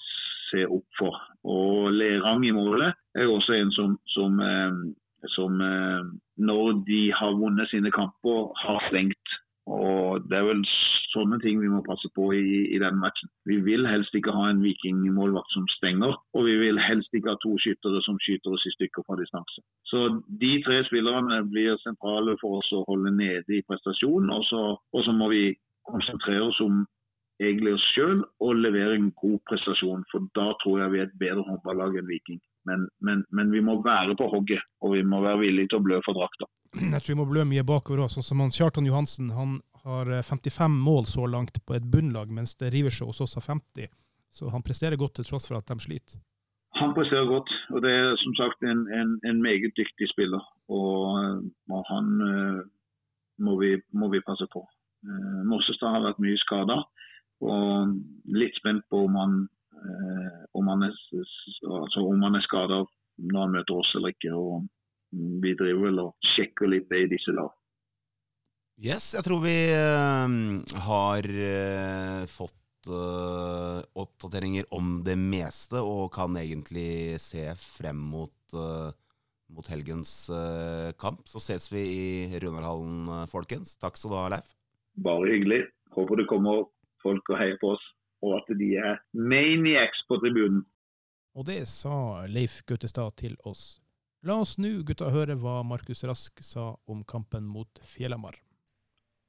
se 0.50 0.66
opp 0.66 0.98
for. 0.98 1.22
Og 1.46 1.92
Lerang 1.94 2.42
i 2.44 2.52
målet 2.56 2.98
er 3.14 3.30
også 3.30 3.54
en 3.54 3.70
som, 3.78 3.94
som 4.16 4.42
som 5.34 5.60
eh, 5.60 6.06
når 6.38 6.84
de 6.86 7.02
har 7.12 7.36
vunnet 7.40 7.70
sine 7.70 7.90
kamper, 7.90 8.52
har 8.64 8.80
slengt. 8.90 9.38
Og 9.68 10.24
Det 10.30 10.38
er 10.38 10.46
vel 10.48 10.62
sånne 11.12 11.38
ting 11.42 11.60
vi 11.60 11.68
må 11.68 11.82
passe 11.84 12.08
på 12.16 12.30
i, 12.36 12.68
i 12.74 12.78
den 12.80 12.96
matchen. 13.02 13.28
Vi 13.48 13.58
vil 13.64 13.86
helst 13.88 14.14
ikke 14.16 14.32
ha 14.32 14.48
en 14.48 14.62
vikingmålvakt 14.64 15.52
som 15.52 15.66
stenger, 15.76 16.16
og 16.34 16.46
vi 16.48 16.56
vil 16.62 16.80
helst 16.80 17.12
ikke 17.14 17.34
ha 17.34 17.40
to 17.42 17.54
skyttere 17.60 18.00
som 18.06 18.18
skyter 18.24 18.56
oss 18.56 18.66
i 18.68 18.74
stykker 18.76 19.04
fra 19.06 19.18
distanse. 19.20 19.64
Så 19.90 20.04
De 20.40 20.52
tre 20.64 20.82
spillerne 20.88 21.42
blir 21.52 21.76
sentrale 21.84 22.36
for 22.40 22.60
oss 22.60 22.70
å 22.72 22.84
holde 22.88 23.12
nede 23.16 23.58
i 23.58 23.64
prestasjon, 23.68 24.30
og 24.32 24.44
så, 24.48 24.62
og 24.78 25.04
så 25.04 25.16
må 25.16 25.30
vi 25.32 25.44
konsentrere 25.88 26.48
oss 26.48 26.60
om 26.64 26.84
egentlig 27.40 27.74
oss 27.76 27.86
sjøl 27.94 28.22
og 28.44 28.60
levere 28.60 28.96
en 28.98 29.10
god 29.22 29.38
prestasjon. 29.48 30.04
For 30.12 30.28
da 30.38 30.50
tror 30.62 30.82
jeg 30.82 30.94
vi 30.94 31.02
er 31.02 31.08
et 31.08 31.18
bedre 31.20 31.44
håndballag 31.46 31.98
enn 32.00 32.10
Viking. 32.10 32.40
Men, 32.68 32.88
men, 33.00 33.24
men, 33.32 33.50
vi 33.54 33.60
må 33.64 33.78
være 33.82 34.16
på 34.18 34.28
hogget, 34.32 34.64
og 34.84 34.94
vi 34.96 35.02
må 35.06 35.22
være 35.24 35.40
villige 35.46 35.72
til 35.72 35.80
å 35.80 35.86
blø 35.86 36.00
for 36.04 36.18
drakta. 36.18 36.48
Jeg 36.76 37.00
tror 37.00 37.14
vi 37.14 37.20
må 37.20 37.28
blø 37.30 37.44
mye 37.48 37.64
bakover 37.64 38.04
òg. 38.04 38.12
Sånn 38.12 38.26
som 38.26 38.42
han, 38.44 38.52
Kjartan 38.52 38.88
Johansen 38.88 39.30
han 39.36 39.60
har 39.84 40.10
55 40.28 40.64
eh, 40.66 40.80
mål 40.88 41.08
så 41.08 41.26
langt 41.30 41.60
på 41.64 41.76
et 41.78 41.86
bunnlag, 41.94 42.32
mens 42.34 42.56
det 42.60 42.72
river 42.74 42.92
seg 42.94 43.08
hos 43.08 43.22
oss 43.24 43.38
av 43.40 43.46
50. 43.48 43.88
Så 44.34 44.50
han 44.52 44.64
presterer 44.66 45.00
godt 45.00 45.16
til 45.18 45.28
tross 45.30 45.48
for 45.48 45.56
at 45.56 45.70
de 45.70 45.78
sliter. 45.80 46.20
Han 46.76 46.92
presterer 46.94 47.26
godt, 47.26 47.48
og 47.72 47.80
det 47.82 47.90
er 47.90 48.10
som 48.20 48.34
sagt 48.36 48.62
en, 48.62 48.84
en, 48.92 49.14
en 49.26 49.40
meget 49.42 49.72
dyktig 49.78 50.10
spiller. 50.12 50.42
Og, 50.68 51.16
eh, 51.24 51.78
han 51.88 52.10
uh, 52.20 52.60
må, 53.40 53.56
vi, 53.62 53.72
må, 53.96 54.10
vi, 54.12 54.20
passe 54.26 54.44
på. 54.52 54.66
Mossestad 55.46 55.94
har 55.94 56.02
vært 56.02 56.20
mye 56.20 56.36
skada, 56.42 56.82
og 57.44 57.94
litt 58.34 58.56
spent 58.58 58.84
på 58.90 59.04
om 59.06 59.16
han 59.18 59.38
Eh, 59.78 60.40
om 60.58 60.68
han 60.72 60.82
er, 60.88 60.94
altså 61.70 62.02
skada 62.46 62.82
når 63.18 63.40
han 63.44 63.54
møter 63.54 63.78
oss 63.78 63.94
eller 63.98 64.14
ikke. 64.14 64.34
og 64.34 64.66
Vi 65.42 65.54
driver 65.58 65.88
vel 65.88 66.02
og 66.06 66.30
sjekker 66.34 66.70
litt 66.70 66.88
det 66.90 67.04
i 67.04 67.10
disse 67.14 67.34
lag. 67.34 67.52
Yes, 68.78 69.10
jeg 69.16 69.26
tror 69.26 69.40
vi 69.42 69.56
uh, 69.74 70.30
har 70.86 71.26
fått 72.30 72.54
oppdateringer 72.88 74.68
om 74.72 75.00
det 75.04 75.16
meste, 75.18 75.82
og 75.82 76.12
kan 76.14 76.38
egentlig 76.40 77.18
se 77.20 77.42
frem 77.58 77.98
mot, 78.14 78.54
mot 79.52 79.66
helgens 79.68 80.12
kamp. 80.96 81.26
Så 81.28 81.42
ses 81.42 81.66
vi 81.72 81.82
i 81.82 82.38
Runarhallen, 82.40 83.26
folkens. 83.28 83.74
Takk 83.82 83.98
skal 83.98 84.14
du 84.14 84.16
ha, 84.16 84.24
Leif. 84.36 84.54
Bare 85.04 85.34
hyggelig. 85.34 85.60
Håper 85.98 86.22
du 86.22 86.24
kommer 86.30 86.64
folk 87.04 87.32
og 87.32 87.40
heier 87.40 87.60
på 87.62 87.74
oss 87.76 87.86
og 88.24 88.38
at 88.40 88.50
de 88.58 88.72
er 88.78 88.98
maniacs 89.14 90.02
på 90.08 90.18
tribunen. 90.22 90.64
Og 91.38 91.46
det 91.46 91.62
sa 91.70 92.26
Leif 92.26 92.60
Gautestad 92.66 93.14
til 93.20 93.36
oss. 93.46 93.78
La 94.26 94.40
oss 94.42 94.56
nå, 94.58 94.80
gutta, 94.86 95.12
høre 95.14 95.36
hva 95.38 95.60
Markus 95.62 96.02
Rask 96.08 96.42
sa 96.42 96.72
om 96.90 97.04
kampen 97.06 97.46
mot 97.46 97.82
Fjellhamar. 97.86 98.34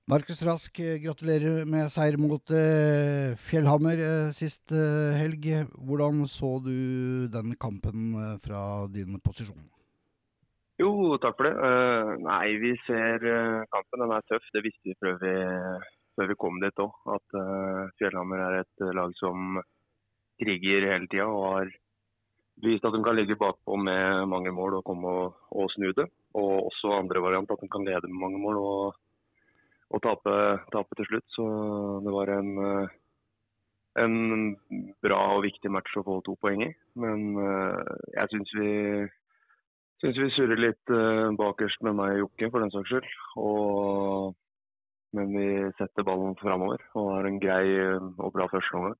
Markus 0.09 0.39
Rask, 0.41 0.79
gratulerer 1.03 1.67
med 1.69 1.91
seier 1.93 2.17
mot 2.17 2.41
uh, 2.49 3.35
Fjellhammer 3.45 3.99
uh, 4.01 4.31
sist 4.33 4.73
uh, 4.73 5.13
helg. 5.19 5.45
Hvordan 5.77 6.23
så 6.25 6.55
du 6.65 7.27
den 7.29 7.53
kampen 7.61 8.15
fra 8.41 8.63
din 8.89 9.19
posisjon? 9.21 9.67
Jo, 10.81 10.89
takk 11.21 11.35
for 11.37 11.45
det. 11.45 11.53
nei, 12.23 12.55
vi 12.57 12.71
ser 12.87 13.21
kampen. 13.67 13.99
Den 13.99 14.13
er 14.15 14.25
tøff. 14.31 14.45
Det 14.55 14.63
visste 14.63 14.87
vi 14.87 14.95
før 15.03 15.17
vi 15.19 15.33
før 16.19 16.33
vi 16.33 16.39
kom 16.39 16.59
dit 16.59 16.81
òg. 16.83 16.95
At 17.15 17.37
uh, 17.39 17.87
Fjellhammer 17.99 18.43
er 18.43 18.61
et 18.61 18.83
uh, 18.83 18.91
lag 18.95 19.13
som 19.19 19.59
kriger 20.39 20.87
hele 20.91 21.07
tida 21.11 21.27
og 21.27 21.45
har 21.47 21.71
vist 22.63 22.83
at 22.87 22.95
de 22.95 23.03
kan 23.03 23.15
ligge 23.15 23.39
bakpå 23.39 23.77
med 23.79 24.27
mange 24.31 24.51
mål 24.55 24.79
og 24.79 24.87
komme 24.87 25.11
og, 25.21 25.37
og 25.55 25.69
snu 25.75 25.91
det. 25.95 26.09
Og 26.35 26.67
også 26.69 26.97
andre 26.97 27.23
variant 27.23 27.51
at 27.51 27.61
de 27.63 27.69
kan 27.71 27.87
lede 27.87 28.11
med 28.11 28.19
mange 28.19 28.41
mål 28.43 28.59
og, 28.61 28.97
og 29.89 30.01
tape, 30.03 30.33
tape, 30.73 30.99
til 30.99 31.07
slutt. 31.07 31.27
Så 31.35 31.45
det 32.03 32.15
var 32.15 32.33
en, 32.35 32.51
uh, 32.59 32.97
en 34.03 34.17
bra 35.03 35.21
og 35.37 35.45
viktig 35.47 35.71
match 35.71 35.95
å 35.95 36.03
få 36.07 36.19
to 36.27 36.35
poeng 36.43 36.67
i. 36.67 36.73
Men 36.99 37.31
jeg 37.39 38.31
syns 38.33 38.53
vi 38.59 38.73
syns 39.99 40.19
vi 40.19 40.29
surrer 40.31 40.59
litt 40.59 40.91
bakerst 41.39 41.81
med 41.83 41.97
meg 41.97 42.13
og 42.13 42.21
Jokke, 42.21 42.51
for 42.51 42.63
den 42.63 42.71
saks 42.71 42.91
skyld. 42.91 43.09
Og 43.39 44.37
men 45.15 45.31
vi 45.33 45.47
setter 45.79 46.05
ballen 46.05 46.35
framover 46.39 46.81
og 46.97 47.13
har 47.15 47.27
en 47.29 47.39
grei 47.41 47.63
og 47.81 48.33
bra 48.35 48.47
førsteomgang. 48.51 48.97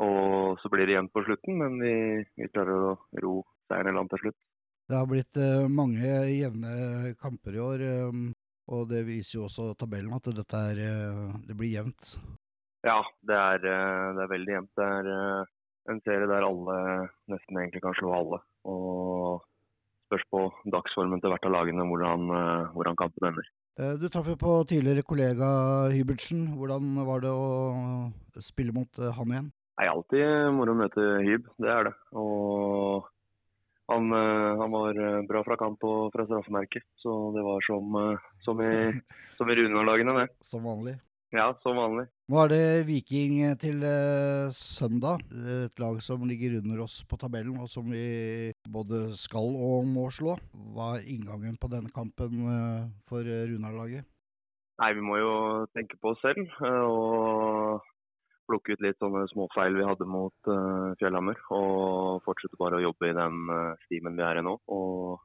Og 0.00 0.60
så 0.62 0.70
blir 0.72 0.88
det 0.88 0.94
igjen 0.94 1.10
på 1.12 1.22
slutten, 1.26 1.58
men 1.60 1.76
vi, 1.82 1.94
vi 2.40 2.48
klarer 2.48 2.86
å 2.88 2.92
ro 3.22 3.34
seieren 3.68 3.92
i 3.92 3.96
land 3.98 4.10
til 4.12 4.24
slutt. 4.24 4.38
Det 4.90 4.96
har 4.98 5.06
blitt 5.06 5.38
uh, 5.38 5.68
mange 5.70 6.14
jevne 6.32 7.12
kamper 7.20 7.58
i 7.58 7.62
år, 7.62 7.84
um, 8.08 8.30
og 8.72 8.88
det 8.90 9.04
viser 9.06 9.38
jo 9.38 9.46
også 9.46 9.74
tabellen 9.78 10.16
at 10.16 10.30
dette 10.34 10.62
er, 10.72 10.80
det 11.46 11.56
blir 11.58 11.74
jevnt. 11.74 12.14
Ja, 12.86 12.98
det 13.26 13.36
er, 13.36 13.60
det 14.16 14.24
er 14.24 14.32
veldig 14.32 14.54
jevnt. 14.54 14.72
Det 14.78 14.88
er 14.88 15.08
en 15.90 16.02
serie 16.06 16.28
der 16.30 16.46
alle 16.46 16.76
nesten 17.28 17.58
egentlig 17.60 17.82
kan 17.84 17.96
slå 17.98 18.14
alle. 18.16 18.38
Og 18.70 19.42
spørs 20.08 20.26
på 20.32 20.44
dagsformen 20.72 21.20
til 21.20 21.34
hvert 21.34 21.48
av 21.50 21.54
lagene 21.58 21.86
hvordan, 21.90 22.30
hvordan 22.76 22.98
kampen 23.02 23.28
ender. 23.32 23.50
Eh, 23.78 23.94
du 24.00 24.08
traff 24.10 24.26
jo 24.28 24.36
på 24.38 24.56
tidligere 24.68 25.06
kollega 25.06 25.46
Hybertsen. 25.92 26.48
Hvordan 26.58 26.90
var 27.06 27.22
det 27.22 27.30
å 27.30 28.42
spille 28.42 28.74
mot 28.76 28.98
eh, 28.98 29.12
han 29.16 29.34
igjen? 29.34 29.48
Det 29.80 29.86
er 29.86 29.94
alltid 29.94 30.56
moro 30.56 30.74
å 30.74 30.80
møte 30.82 31.04
Hyb, 31.24 31.46
det 31.62 31.70
er 31.72 31.86
det. 31.88 31.94
Og 32.18 33.06
han, 33.90 34.10
eh, 34.16 34.48
han 34.60 34.74
var 34.74 34.98
bra 35.30 35.44
fra 35.46 35.56
kamp 35.60 35.86
og 35.88 36.10
fra 36.14 36.26
straffemerket, 36.26 36.84
så 37.00 37.14
det 37.36 37.44
var 37.46 37.64
som, 37.64 37.96
som 38.44 38.60
i, 38.66 38.74
som 39.38 39.48
i 39.48 39.56
Runar-dagene, 39.60 40.18
det. 40.18 40.28
Som 40.44 40.66
vanlig. 40.68 40.98
Ja, 41.30 41.46
som 41.62 41.78
vanlig. 41.78 42.08
Nå 42.26 42.40
er 42.42 42.48
det 42.50 42.62
Viking 42.88 43.36
til 43.62 43.84
eh, 43.86 44.50
søndag. 44.50 45.22
Et 45.30 45.76
lag 45.78 46.00
som 46.02 46.24
ligger 46.26 46.56
under 46.58 46.82
oss 46.82 47.04
på 47.06 47.18
tabellen, 47.22 47.60
og 47.62 47.70
som 47.70 47.86
vi 47.86 48.50
både 48.66 49.12
skal 49.18 49.54
og 49.54 49.86
må 49.86 50.08
slå. 50.10 50.34
Hva 50.74 50.96
er 50.96 51.06
inngangen 51.14 51.54
på 51.60 51.70
denne 51.70 51.92
kampen 51.94 52.48
eh, 52.50 52.88
for 53.06 53.22
Runar-laget? 53.22 54.08
Nei, 54.80 54.90
Vi 54.96 55.04
må 55.04 55.20
jo 55.20 55.32
tenke 55.76 56.00
på 56.02 56.14
oss 56.14 56.22
selv 56.24 56.50
eh, 56.66 56.82
og 56.88 57.86
plukke 58.50 58.74
ut 58.74 58.82
litt 58.82 58.98
sånne 58.98 59.26
småfeil 59.30 59.76
vi 59.78 59.86
hadde 59.86 60.08
mot 60.10 60.50
uh, 60.50 60.90
Fjellhammer. 60.98 61.38
Og 61.54 62.24
fortsette 62.26 62.58
bare 62.58 62.80
å 62.80 62.84
jobbe 62.88 63.12
i 63.12 63.14
den 63.14 63.44
uh, 63.46 63.78
stimen 63.86 64.18
vi 64.18 64.26
er 64.26 64.40
i 64.40 64.42
nå. 64.42 64.56
Og 64.74 65.20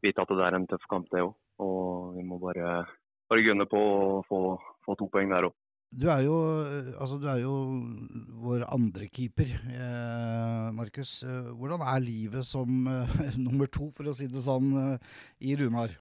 vite 0.00 0.24
at 0.24 0.32
det 0.32 0.46
er 0.46 0.56
en 0.56 0.64
tøff 0.70 0.86
kamp, 0.88 1.10
det 1.12 1.26
òg. 1.26 1.34
Og 1.60 2.16
vi 2.16 2.24
må 2.24 2.38
bare, 2.40 2.86
bare 3.28 3.44
gunne 3.44 3.66
på 3.68 3.82
å 3.82 4.22
få 4.30 4.40
få 4.88 4.96
to 4.98 5.10
poeng 5.12 5.30
der 5.32 5.50
òg. 5.50 5.56
Du 5.88 6.04
altså, 6.10 7.16
du 7.16 7.24
er 7.32 7.38
jo 7.40 7.54
vår 8.44 8.66
andre 8.68 9.06
keeper, 9.08 9.48
eh, 9.72 10.66
Markus. 10.76 11.22
Hvordan 11.24 11.80
er 11.80 12.04
livet 12.04 12.44
som 12.44 12.68
eh, 12.92 13.38
nummer 13.46 13.70
to, 13.72 13.88
for 13.96 14.10
å 14.10 14.12
si 14.16 14.28
det 14.28 14.44
sånn, 14.44 14.68
eh, 14.82 15.16
i 15.48 15.56
Runar? 15.56 15.96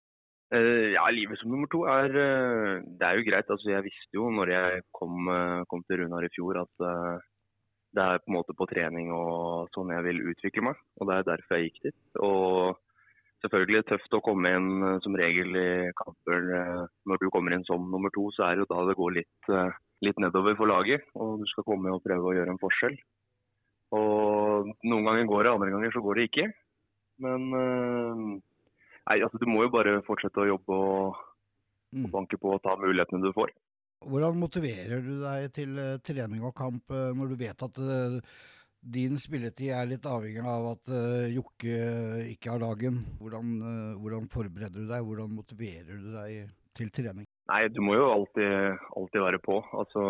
Eh, 0.52 0.94
ja, 0.96 1.04
livet 1.12 1.40
som 1.40 1.52
nummer 1.52 1.68
to 1.68 1.82
er 1.92 2.08
eh, 2.08 2.84
Det 2.84 3.04
er 3.04 3.18
jo 3.20 3.26
greit. 3.28 3.50
Altså, 3.52 3.72
jeg 3.72 3.88
visste 3.88 4.20
jo 4.20 4.30
når 4.32 4.52
jeg 4.54 4.84
kom, 4.96 5.28
eh, 5.32 5.64
kom 5.72 5.84
til 5.88 6.04
Runar 6.04 6.28
i 6.28 6.32
fjor 6.36 6.62
at 6.64 6.86
det 7.98 8.04
er 8.04 8.20
på 8.22 8.30
en 8.30 8.36
måte 8.36 8.54
på 8.56 8.68
trening 8.70 9.10
og 9.16 9.72
sånn 9.74 9.92
jeg 9.96 10.04
vil 10.06 10.20
utvikle 10.34 10.68
meg. 10.70 10.84
Og 11.00 11.08
det 11.10 11.16
er 11.16 11.30
derfor 11.32 11.58
jeg 11.58 11.72
gikk 11.72 11.82
dit. 11.88 12.00
Og 12.28 12.76
selvfølgelig 13.48 13.86
tøft 13.88 14.16
å 14.18 14.24
komme 14.26 14.52
inn 14.54 14.70
eh, 14.84 14.98
som 15.04 15.16
regel 15.18 15.56
i 15.58 15.68
kamper. 15.98 16.48
Eh, 16.60 16.82
når 17.10 17.22
du 17.22 17.28
kommer 17.34 17.56
inn 17.56 17.66
som 17.68 17.86
nummer 17.92 18.12
to, 18.16 18.28
så 18.36 18.48
er 18.48 18.56
det 18.56 18.66
jo 18.66 18.72
da 18.74 18.86
det 18.90 18.98
går 19.00 19.14
litt, 19.20 19.52
eh, 19.52 19.78
litt 20.06 20.20
nedover 20.22 20.58
for 20.60 20.70
laget. 20.70 21.06
Og 21.16 21.42
du 21.42 21.46
skal 21.52 21.66
komme 21.68 21.94
og 21.94 22.04
prøve 22.06 22.30
å 22.30 22.36
gjøre 22.38 22.56
en 22.56 22.62
forskjell. 22.62 22.98
Og 23.98 24.74
noen 24.84 25.08
ganger 25.08 25.30
går 25.30 25.48
det, 25.48 25.54
andre 25.54 25.72
ganger 25.76 25.96
så 25.96 26.04
går 26.04 26.20
det 26.20 26.28
ikke. 26.28 26.50
Men 27.24 27.46
nei, 27.50 29.16
altså, 29.16 29.40
du 29.42 29.48
må 29.50 29.64
jo 29.64 29.72
bare 29.74 29.96
fortsette 30.06 30.44
å 30.44 30.50
jobbe 30.50 30.76
og, 30.76 31.22
og 31.96 32.04
mm. 32.04 32.12
banke 32.14 32.38
på 32.38 32.52
og 32.52 32.60
ta 32.66 32.76
mulighetene 32.78 33.24
du 33.24 33.32
får. 33.34 33.56
Hvordan 34.04 34.38
motiverer 34.38 35.02
du 35.02 35.16
deg 35.24 35.48
til 35.56 35.80
trening 36.06 36.44
og 36.46 36.54
kamp 36.60 36.92
når 36.92 37.32
du 37.32 37.40
vet 37.40 37.64
at 37.66 37.80
din 38.94 39.18
spilletid 39.20 39.74
er 39.76 39.90
litt 39.90 40.06
avhengig 40.08 40.44
av 40.48 40.72
at 40.74 40.92
uh, 40.94 41.26
Jokke 41.32 41.80
ikke 42.34 42.54
har 42.54 42.64
dagen. 42.64 43.02
Hvordan, 43.20 43.58
uh, 43.64 43.98
hvordan, 44.02 44.30
forbereder 44.32 44.86
du 44.86 44.88
deg, 44.88 45.04
hvordan 45.04 45.34
motiverer 45.36 46.00
du 46.00 46.14
deg 46.14 46.54
til 46.78 46.92
trening? 46.94 47.28
Nei, 47.48 47.62
du 47.72 47.80
må 47.84 47.96
jo 47.96 48.08
alltid, 48.12 48.80
alltid 49.00 49.24
være 49.24 49.40
på. 49.44 49.60
Altså, 49.82 50.02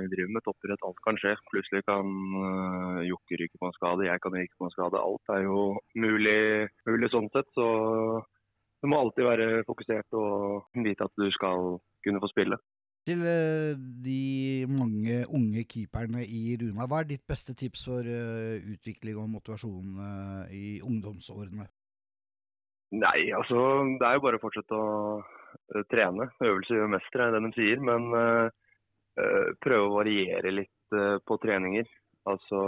Vi 0.00 0.08
driver 0.12 0.32
med 0.36 0.44
toppidrett, 0.46 0.86
alt 0.88 1.02
kan 1.04 1.20
skje. 1.20 1.34
Plutselig 1.50 1.84
kan 1.88 2.12
uh, 2.36 3.02
Jokke 3.06 3.40
ryke 3.40 3.60
på 3.60 3.68
en 3.68 3.76
skade, 3.76 4.08
jeg 4.08 4.24
kan 4.24 4.36
ryke 4.36 4.56
på 4.56 4.68
en 4.68 4.76
skade. 4.76 5.02
Alt 5.02 5.36
er 5.36 5.44
jo 5.48 5.60
mulig, 5.96 6.40
mulig 6.88 7.12
sånn 7.12 7.28
sett. 7.36 7.48
Så 7.56 7.66
du 8.82 8.90
må 8.92 9.00
alltid 9.00 9.28
være 9.28 9.66
fokusert 9.68 10.16
og 10.20 10.82
vite 10.84 11.08
at 11.08 11.20
du 11.20 11.28
skal 11.34 11.78
kunne 12.04 12.22
få 12.22 12.32
spille. 12.32 12.60
Til 13.06 13.20
eh, 13.22 13.76
de 14.02 14.66
mange 14.66 15.20
unge 15.30 15.62
keeperne 15.70 16.24
i 16.26 16.56
Runa, 16.58 16.88
hva 16.90 17.04
er 17.04 17.12
ditt 17.12 17.22
beste 17.28 17.54
tips 17.54 17.84
for 17.86 18.08
eh, 18.10 18.58
utvikling 18.72 19.20
og 19.22 19.28
motivasjon 19.30 20.00
eh, 20.06 20.54
i 20.58 20.70
ungdomsårene? 20.82 21.68
Nei, 22.98 23.20
altså 23.34 23.60
det 24.00 24.08
er 24.08 24.16
jo 24.16 24.24
bare 24.24 24.40
å 24.40 24.42
fortsette 24.42 24.78
å 24.78 24.88
uh, 25.18 25.84
trene. 25.90 26.28
Øvelse 26.42 26.78
gjør 26.78 26.90
mester, 26.96 27.22
er 27.22 27.34
det 27.34 27.42
de 27.44 27.52
sier. 27.54 27.82
Men 27.82 28.06
uh, 28.14 28.46
uh, 29.18 29.48
prøve 29.62 29.88
å 29.88 29.96
variere 29.96 30.54
litt 30.54 30.72
på 31.26 31.38
treninger. 31.42 31.86
Altså 32.30 32.60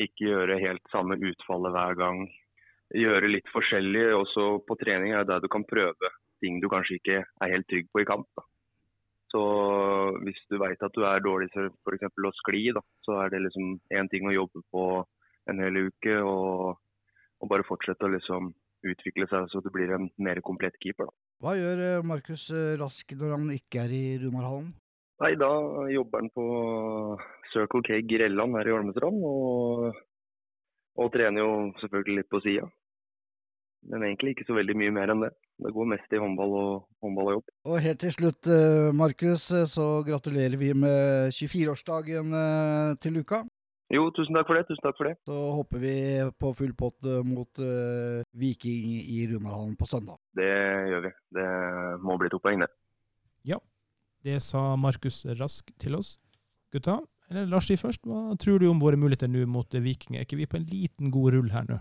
ikke 0.00 0.30
gjøre 0.30 0.60
helt 0.62 0.92
samme 0.92 1.18
utfallet 1.20 1.74
hver 1.74 1.98
gang. 2.00 2.22
Gjøre 2.96 3.28
litt 3.32 3.52
forskjellig. 3.52 4.06
Også 4.16 4.46
på 4.64 4.78
trening 4.80 5.12
er 5.12 5.28
der 5.28 5.44
du 5.44 5.48
kan 5.52 5.66
prøve 5.68 6.12
ting 6.40 6.56
du 6.62 6.70
kanskje 6.72 6.96
ikke 7.00 7.20
er 7.20 7.52
helt 7.52 7.68
trygg 7.68 7.92
på 7.92 8.00
i 8.00 8.08
kamp. 8.08 8.28
Da. 8.38 8.46
Så 9.28 9.42
hvis 10.24 10.38
du 10.48 10.56
veit 10.60 10.80
at 10.84 10.94
du 10.96 11.04
er 11.04 11.20
dårlig 11.24 11.50
til 11.52 11.68
f.eks. 11.84 12.08
å 12.08 12.34
skli, 12.40 12.68
da, 12.76 12.82
så 13.04 13.18
er 13.24 13.34
det 13.34 13.42
liksom 13.44 13.76
én 13.92 14.08
ting 14.08 14.28
å 14.28 14.34
jobbe 14.34 14.62
på 14.72 14.84
en 15.52 15.60
hel 15.64 15.82
uke. 15.88 16.16
Og, 16.24 16.78
og 17.38 17.52
bare 17.52 17.66
fortsette 17.68 18.08
å 18.08 18.14
liksom 18.14 18.52
utvikle 18.88 19.26
seg 19.28 19.48
så 19.50 19.60
du 19.62 19.70
blir 19.74 19.92
en 19.94 20.08
mer 20.22 20.40
komplett 20.46 20.76
keeper. 20.82 21.10
Da. 21.10 21.16
Hva 21.44 21.54
gjør 21.58 21.84
eh, 21.84 22.04
Markus 22.06 22.48
eh, 22.54 22.76
Rask 22.80 23.14
når 23.18 23.34
han 23.36 23.50
ikke 23.54 23.84
er 23.84 23.94
i 23.94 24.04
Runarhallen? 24.22 24.72
Nei, 25.18 25.32
Da 25.38 25.50
jobber 25.90 26.22
han 26.22 26.30
på 26.30 26.44
Circle 27.52 27.82
K 27.86 28.00
Grelland 28.06 28.54
her 28.58 28.70
i 28.70 28.74
Holmestrand. 28.74 29.24
Og, 29.26 30.02
og 30.98 31.10
trener 31.14 31.42
jo 31.42 31.52
selvfølgelig 31.82 32.20
litt 32.20 32.30
på 32.30 32.42
sida. 32.44 32.68
Men 33.88 34.04
egentlig 34.04 34.34
ikke 34.34 34.48
så 34.48 34.56
veldig 34.58 34.74
mye 34.76 34.94
mer 34.94 35.12
enn 35.12 35.22
det. 35.26 35.30
Det 35.58 35.74
går 35.74 35.90
mest 35.90 36.14
i 36.14 36.20
håndball 36.22 36.52
og, 36.54 36.72
håndball 37.02 37.30
og 37.30 37.36
jobb. 37.38 37.52
Og 37.70 37.78
helt 37.82 38.00
til 38.02 38.14
slutt, 38.14 38.50
eh, 38.50 38.88
Markus, 38.94 39.48
så 39.70 39.86
gratulerer 40.06 40.58
vi 40.60 40.72
med 40.74 41.30
24-årsdagen 41.34 42.34
til 43.02 43.22
uka. 43.22 43.44
Jo, 43.88 44.10
tusen 44.12 44.36
takk 44.36 44.48
for 44.50 44.58
det. 44.58 44.66
tusen 44.68 44.84
takk 44.84 44.98
for 44.98 45.08
det. 45.08 45.14
Så 45.24 45.36
håper 45.56 45.80
vi 45.80 45.94
på 46.36 46.52
full 46.56 46.74
pott 46.76 47.06
eh, 47.08 47.24
mot 47.24 47.60
uh, 47.62 48.20
Viking 48.36 48.98
i 49.00 49.22
Runarhallen 49.30 49.76
på 49.80 49.88
søndag. 49.88 50.18
Det 50.36 50.48
gjør 50.92 51.06
vi. 51.06 51.12
Det 51.38 51.48
må 52.04 52.18
bli 52.20 52.28
to 52.28 52.40
poeng, 52.44 52.60
det. 52.60 52.68
Ja, 53.48 53.56
det 54.24 54.42
sa 54.44 54.74
Markus 54.76 55.24
Rask 55.40 55.72
til 55.80 55.96
oss. 55.96 56.18
Gutta, 56.74 56.98
eller 57.30 57.48
Lars 57.48 57.70
si 57.70 57.78
først, 57.80 58.04
hva 58.04 58.36
tror 58.36 58.60
du 58.60 58.68
om 58.68 58.82
våre 58.82 59.00
muligheter 59.00 59.30
nå 59.32 59.46
mot 59.48 59.72
Viking? 59.72 60.18
Er 60.18 60.28
ikke 60.28 60.42
vi 60.42 60.50
på 60.50 60.60
en 60.60 60.68
liten 60.68 61.08
god 61.14 61.38
rull 61.38 61.48
her 61.54 61.64
nå? 61.70 61.80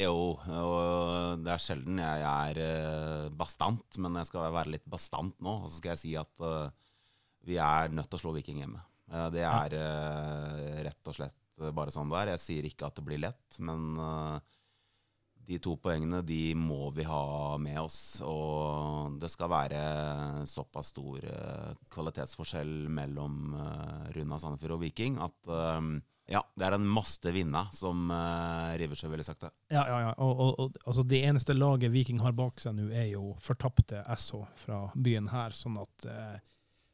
Jo, 0.00 0.38
og 0.40 1.42
det 1.44 1.50
er 1.52 1.60
sjelden 1.60 1.98
jeg 2.00 2.22
er 2.24 2.60
eh, 2.62 3.26
bastant, 3.36 3.98
men 4.00 4.16
jeg 4.16 4.30
skal 4.30 4.54
være 4.54 4.72
litt 4.72 4.86
bastant 4.88 5.36
nå. 5.44 5.58
Og 5.64 5.68
så 5.68 5.80
skal 5.80 5.92
jeg 5.92 6.02
si 6.02 6.14
at 6.16 6.46
vi 7.44 7.58
er 7.60 7.92
nødt 7.92 8.08
til 8.08 8.20
å 8.20 8.22
slå 8.22 8.32
Viking 8.38 8.62
hjemme. 8.62 8.80
Det 9.34 9.42
er 9.44 9.74
rett 10.86 11.08
og 11.10 11.16
slett 11.18 11.64
bare 11.76 11.92
sånn 11.92 12.08
det 12.08 12.20
er. 12.22 12.30
Jeg 12.32 12.40
sier 12.40 12.68
ikke 12.68 12.86
at 12.88 12.96
det 12.96 13.04
blir 13.04 13.20
lett, 13.20 13.58
men 13.60 13.98
de 15.42 15.58
to 15.60 15.74
poengene 15.82 16.22
de 16.24 16.54
må 16.56 16.86
vi 16.96 17.04
ha 17.04 17.58
med 17.60 17.80
oss. 17.82 18.22
Og 18.24 19.18
det 19.20 19.28
skal 19.34 19.50
være 19.52 19.82
såpass 20.48 20.94
stor 20.94 21.26
kvalitetsforskjell 21.92 22.72
mellom 22.94 23.52
Runa 24.16 24.40
Sandefjord 24.40 24.78
og 24.78 24.84
Viking 24.86 25.20
at 25.26 25.52
ja, 26.30 26.40
det 26.54 26.64
er 26.64 26.76
en 26.76 26.86
maste 26.86 27.32
vinna, 27.34 27.64
som 27.74 28.06
uh, 28.10 28.72
Riversjø 28.78 29.10
ville 29.10 29.24
sagt 29.26 29.42
det. 29.44 29.50
Ja, 29.74 29.82
ja, 29.88 29.98
ja. 30.06 30.12
Og, 30.22 30.32
og, 30.32 30.52
og, 30.62 30.78
altså 30.86 31.02
det 31.08 31.18
eneste 31.26 31.56
laget 31.56 31.92
Viking 31.92 32.22
har 32.22 32.36
bak 32.38 32.62
seg 32.62 32.76
nå, 32.78 32.86
er 32.94 33.10
jo 33.10 33.34
fortapte 33.42 34.04
SH 34.14 34.44
fra 34.64 34.84
byen 34.94 35.28
her. 35.32 35.56
sånn 35.56 35.80
at 35.82 36.06
uh, 36.08 36.38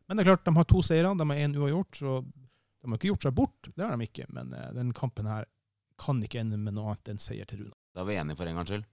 men 0.09 0.17
det 0.17 0.25
er 0.25 0.31
klart, 0.31 0.45
de 0.45 0.57
har 0.57 0.65
to 0.65 0.81
seire, 0.83 1.11
de 1.15 1.25
har 1.29 1.37
én 1.45 1.55
uavgjort. 1.57 1.99
Så 2.01 2.13
de 2.25 2.89
har 2.89 2.97
ikke 2.97 3.11
gjort 3.11 3.27
seg 3.27 3.35
bort, 3.37 3.69
det 3.77 3.85
har 3.85 3.93
de 3.93 4.09
ikke. 4.09 4.25
Men 4.33 4.55
uh, 4.57 4.71
den 4.73 4.95
kampen 4.97 5.29
her 5.29 5.45
kan 6.01 6.23
ikke 6.25 6.41
ende 6.41 6.57
med 6.63 6.79
noe 6.79 6.95
annet 6.95 7.13
enn 7.13 7.21
seier 7.21 7.49
til 7.49 7.67
Runa. 7.67 7.77
Da 7.93 8.05
er 8.05 8.09
vi 8.09 8.17
enige 8.17 8.39
for 8.39 8.49
en 8.49 8.61
gangs 8.61 8.73
skyld. 8.73 8.89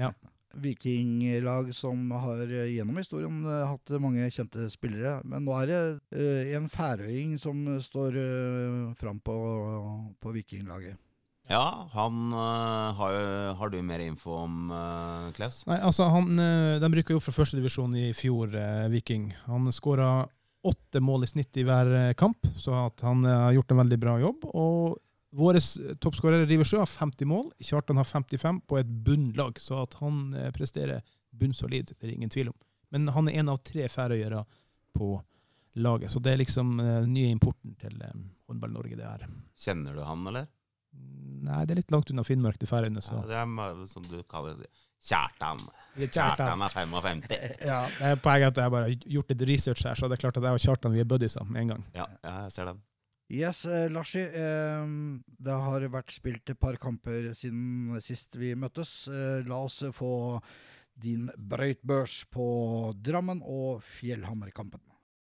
ja. 0.00 0.14
Vikinglag 0.62 1.72
som 1.76 2.10
har 2.12 2.44
uh, 2.46 2.66
gjennom 2.70 2.98
historien 3.00 3.40
uh, 3.46 3.64
hatt 3.70 3.94
mange 4.02 4.28
kjente 4.34 4.68
spillere. 4.72 5.18
Men 5.24 5.46
nå 5.46 5.56
er 5.62 5.72
det 5.72 6.52
en 6.56 6.68
færøying 6.70 7.38
som 7.40 7.64
står 7.82 8.20
fram 9.00 9.18
på, 9.24 9.34
på 10.22 10.36
vikinglaget. 10.36 11.00
Ja, 11.50 11.88
han 11.92 12.32
uh, 12.32 12.94
har, 12.96 13.18
har, 13.58 13.72
du 13.72 13.82
mer 13.84 14.00
info 14.00 14.32
om, 14.46 14.70
uh, 14.72 15.28
Klaus? 15.36 15.60
Nei, 15.68 15.76
altså 15.84 16.06
han, 16.08 16.38
uh, 16.40 16.80
De 16.80 16.88
rykka 16.94 17.12
jo 17.12 17.20
fra 17.20 17.34
førstedivisjon 17.36 17.98
i 18.00 18.06
fjor, 18.16 18.56
Viking. 18.92 19.28
Han 19.50 19.68
skåra 19.74 20.24
åtte 20.64 21.00
mål 21.00 21.24
i 21.24 21.28
snitt 21.28 21.56
i 21.60 21.64
hver 21.66 21.90
eh, 21.92 22.12
kamp, 22.18 22.46
så 22.56 22.86
han 23.04 23.24
eh, 23.24 23.40
har 23.46 23.56
gjort 23.58 23.74
en 23.74 23.82
veldig 23.82 23.98
bra 24.00 24.16
jobb. 24.22 24.46
Og 24.56 24.96
vår 25.34 25.58
toppskårer 26.02 26.46
Riversjø 26.46 26.80
har 26.82 26.90
50 26.90 27.28
mål, 27.30 27.50
Kjartan 27.62 27.98
har 28.00 28.08
55 28.08 28.60
på 28.70 28.78
et 28.80 28.90
bunnlag, 29.06 29.58
så 29.62 29.82
at 29.82 29.96
han 30.00 30.28
eh, 30.38 30.50
presterer 30.54 31.02
bunnsolid, 31.34 31.94
det 31.98 32.08
er 32.08 32.14
ingen 32.14 32.32
tvil 32.32 32.52
om. 32.52 32.58
Men 32.94 33.10
han 33.14 33.28
er 33.28 33.40
en 33.42 33.50
av 33.50 33.62
tre 33.66 33.88
færøyere 33.90 34.44
på 34.94 35.16
laget, 35.82 36.12
så 36.14 36.22
det 36.22 36.34
er 36.34 36.42
liksom 36.44 36.76
den 36.78 37.10
nye 37.10 37.32
importen 37.34 37.74
til 37.80 37.98
Håndball-Norge, 38.46 38.94
det 38.94 39.08
her. 39.08 39.26
Kjenner 39.58 39.96
du 39.96 40.04
han, 40.06 40.22
eller? 40.30 40.46
Nei, 41.44 41.64
det 41.66 41.74
er 41.74 41.80
litt 41.82 41.92
langt 41.92 42.12
unna 42.12 42.24
Finnmark 42.24 42.60
til 42.60 42.70
Færøyene. 42.70 43.02
Ja, 43.02 43.22
det 43.26 43.40
er 43.42 43.86
som 43.90 44.06
du 44.06 44.20
kaller 44.30 44.54
det. 44.60 44.70
Kjartan. 45.04 45.60
Kjartan 45.98 46.62
er 46.64 46.72
55. 46.72 47.26
ja, 47.70 47.82
det 47.98 48.12
er 48.14 48.20
Poenget 48.24 48.54
at 48.54 48.62
jeg 48.62 48.72
bare 48.72 48.88
har 48.88 49.10
gjort 49.16 49.34
litt 49.34 49.44
research 49.50 49.84
her, 49.84 49.98
så 49.98 50.08
det 50.08 50.16
er 50.16 50.22
klart 50.22 50.38
at 50.40 50.46
jeg 50.48 50.60
og 50.60 50.64
Kjartan 50.64 50.94
vi 50.94 51.02
er 51.02 51.08
buddies 51.08 51.36
med 51.44 51.60
en 51.60 51.74
gang. 51.74 51.86
Ja, 51.96 52.06
jeg 52.24 52.54
ser 52.54 52.70
den. 52.70 52.80
Yes, 53.34 53.64
eh, 53.66 53.90
Larsi. 53.90 54.22
Eh, 54.22 54.86
det 55.26 55.58
har 55.66 55.88
vært 55.90 56.14
spilt 56.14 56.50
et 56.52 56.60
par 56.60 56.78
kamper 56.78 57.32
siden 57.34 57.96
sist 58.04 58.36
vi 58.38 58.54
møttes. 58.54 59.08
Eh, 59.10 59.42
la 59.48 59.64
oss 59.66 59.82
få 59.96 60.40
din 60.94 61.26
brøytbørs 61.34 62.22
på 62.30 62.46
Drammen 63.02 63.42
og 63.42 63.82
Fjellhammerkampen. 63.96 64.82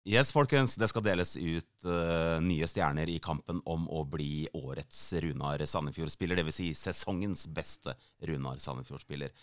Yes, 0.09 0.31
folkens. 0.33 0.79
Det 0.81 0.88
skal 0.88 1.05
deles 1.05 1.35
ut 1.37 1.85
uh, 1.85 2.38
nye 2.40 2.64
stjerner 2.71 3.11
i 3.12 3.18
kampen 3.21 3.59
om 3.68 3.83
å 3.92 4.07
bli 4.09 4.47
årets 4.57 5.03
Runar 5.21 5.61
Sandefjord-spiller. 5.68 6.40
Dvs. 6.40 6.57
Si 6.62 6.68
sesongens 6.79 7.44
beste 7.53 7.92
Runar 8.25 8.57
Sandefjord-spiller. 8.62 9.35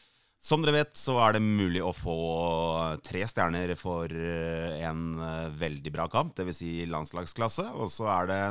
Som 0.41 0.61
dere 0.61 0.75
vet, 0.75 0.93
så 0.99 1.15
er 1.23 1.35
det 1.35 1.41
mulig 1.41 1.81
å 1.81 1.93
få 1.95 2.15
tre 3.05 3.23
stjerner 3.25 3.73
for 3.79 4.11
eh, 4.11 4.75
en 4.85 5.17
eh, 5.17 5.53
veldig 5.57 5.93
bra 5.95 6.05
kamp, 6.11 6.35
dvs. 6.37 6.59
Si 6.59 6.73
landslagsklasse. 6.89 7.65
Og 7.79 7.89
så 7.89 8.09
er 8.13 8.29
det 8.29 8.41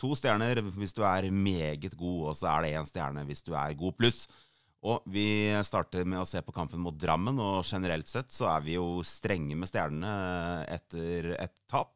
to 0.00 0.12
stjerner 0.18 0.60
hvis 0.76 0.94
du 0.96 1.02
er 1.06 1.30
meget 1.32 1.96
god, 1.96 2.30
og 2.30 2.36
så 2.36 2.50
er 2.52 2.66
det 2.66 2.74
én 2.76 2.88
stjerne 2.88 3.24
hvis 3.28 3.44
du 3.46 3.54
er 3.54 3.78
god 3.78 3.96
pluss. 3.96 4.24
Og 4.80 5.04
vi 5.12 5.52
starter 5.64 6.06
med 6.08 6.22
å 6.22 6.28
se 6.28 6.40
på 6.44 6.54
kampen 6.56 6.80
mot 6.80 6.96
Drammen, 6.96 7.36
og 7.40 7.66
generelt 7.68 8.08
sett 8.08 8.32
så 8.32 8.48
er 8.54 8.64
vi 8.64 8.78
jo 8.78 9.02
strenge 9.04 9.56
med 9.56 9.68
stjernene 9.68 10.12
etter 10.72 11.34
et 11.36 11.56
tap. 11.68 11.92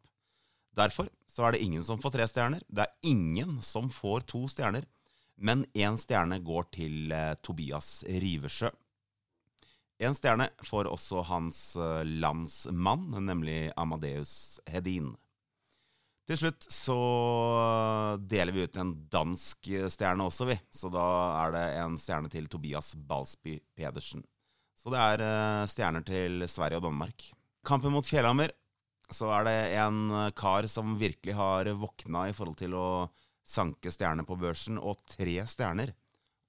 Derfor 0.77 1.09
så 1.31 1.47
er 1.47 1.55
det 1.55 1.65
ingen 1.65 1.85
som 1.87 2.01
får 2.03 2.17
tre 2.17 2.27
stjerner. 2.29 2.65
Det 2.69 2.85
er 2.85 3.11
ingen 3.11 3.61
som 3.65 3.89
får 3.93 4.27
to 4.31 4.45
stjerner. 4.53 4.85
Men 5.35 5.65
én 5.75 5.97
stjerne 5.99 6.39
går 6.45 6.69
til 6.77 7.13
eh, 7.15 7.33
Tobias 7.43 8.05
Riversjø. 8.07 8.71
En 10.03 10.15
stjerne 10.17 10.49
får 10.67 10.89
også 10.91 11.23
hans 11.29 11.59
eh, 11.79 12.03
landsmann, 12.05 13.13
nemlig 13.27 13.71
Amadeus 13.79 14.59
Hedin. 14.67 15.13
Til 16.25 16.41
slutt 16.41 16.67
så 16.73 16.97
deler 18.19 18.57
vi 18.57 18.65
ut 18.65 18.79
en 18.81 18.95
dansk 19.13 19.69
stjerne 19.93 20.25
også, 20.25 20.49
vi. 20.49 20.57
Så 20.73 20.89
da 20.91 21.05
er 21.45 21.55
det 21.55 21.65
en 21.83 21.99
stjerne 22.01 22.33
til 22.33 22.49
Tobias 22.51 22.95
Balsby 22.97 23.59
Pedersen. 23.77 24.25
Så 24.75 24.91
det 24.93 25.01
er 25.01 25.25
eh, 25.25 25.67
stjerner 25.71 26.05
til 26.07 26.47
Sverige 26.51 26.81
og 26.81 26.89
Danmark. 26.89 27.29
Kampen 27.65 27.95
mot 27.95 28.09
Fjellhammer, 28.09 28.51
så 29.13 29.31
er 29.37 29.47
det 29.47 29.59
en 29.79 30.33
kar 30.37 30.67
som 30.69 30.99
virkelig 31.01 31.37
har 31.39 31.71
våkna 31.81 32.27
i 32.29 32.35
forhold 32.37 32.59
til 32.61 32.75
å 32.77 32.87
sanke 33.45 33.93
stjerner 33.93 34.27
på 34.27 34.37
børsen, 34.41 34.81
og 34.81 35.01
tre 35.09 35.39
stjerner 35.49 35.93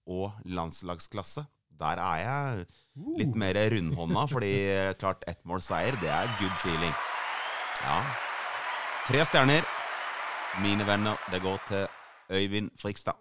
og 0.07 0.33
landslagsklasse. 0.47 1.45
Der 1.79 1.99
er 1.99 2.21
jeg 2.23 2.65
litt 3.19 3.33
uh. 3.33 3.39
mer 3.41 3.59
rundhånda, 3.73 4.25
fordi 4.31 4.53
klart 5.01 5.25
ett 5.27 5.41
mål 5.47 5.63
seier, 5.63 5.97
det 6.01 6.11
er 6.11 6.31
good 6.39 6.55
feeling. 6.63 6.93
Ja. 7.83 7.99
Tre 9.05 9.25
stjerner. 9.27 9.67
Mine 10.63 10.85
venner, 10.87 11.19
det 11.31 11.41
går 11.43 11.59
til 11.67 11.87
Øyvind 12.31 12.71
Frikstad. 12.79 13.19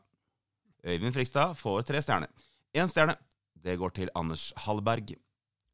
Øyvind 0.86 1.14
Frikstad 1.16 1.56
får 1.58 1.82
tre 1.88 2.02
stjerner. 2.02 2.30
Én 2.76 2.88
stjerne, 2.88 3.16
det 3.64 3.78
går 3.78 3.94
til 3.96 4.10
Anders 4.14 4.52
Hallberg. 4.64 5.16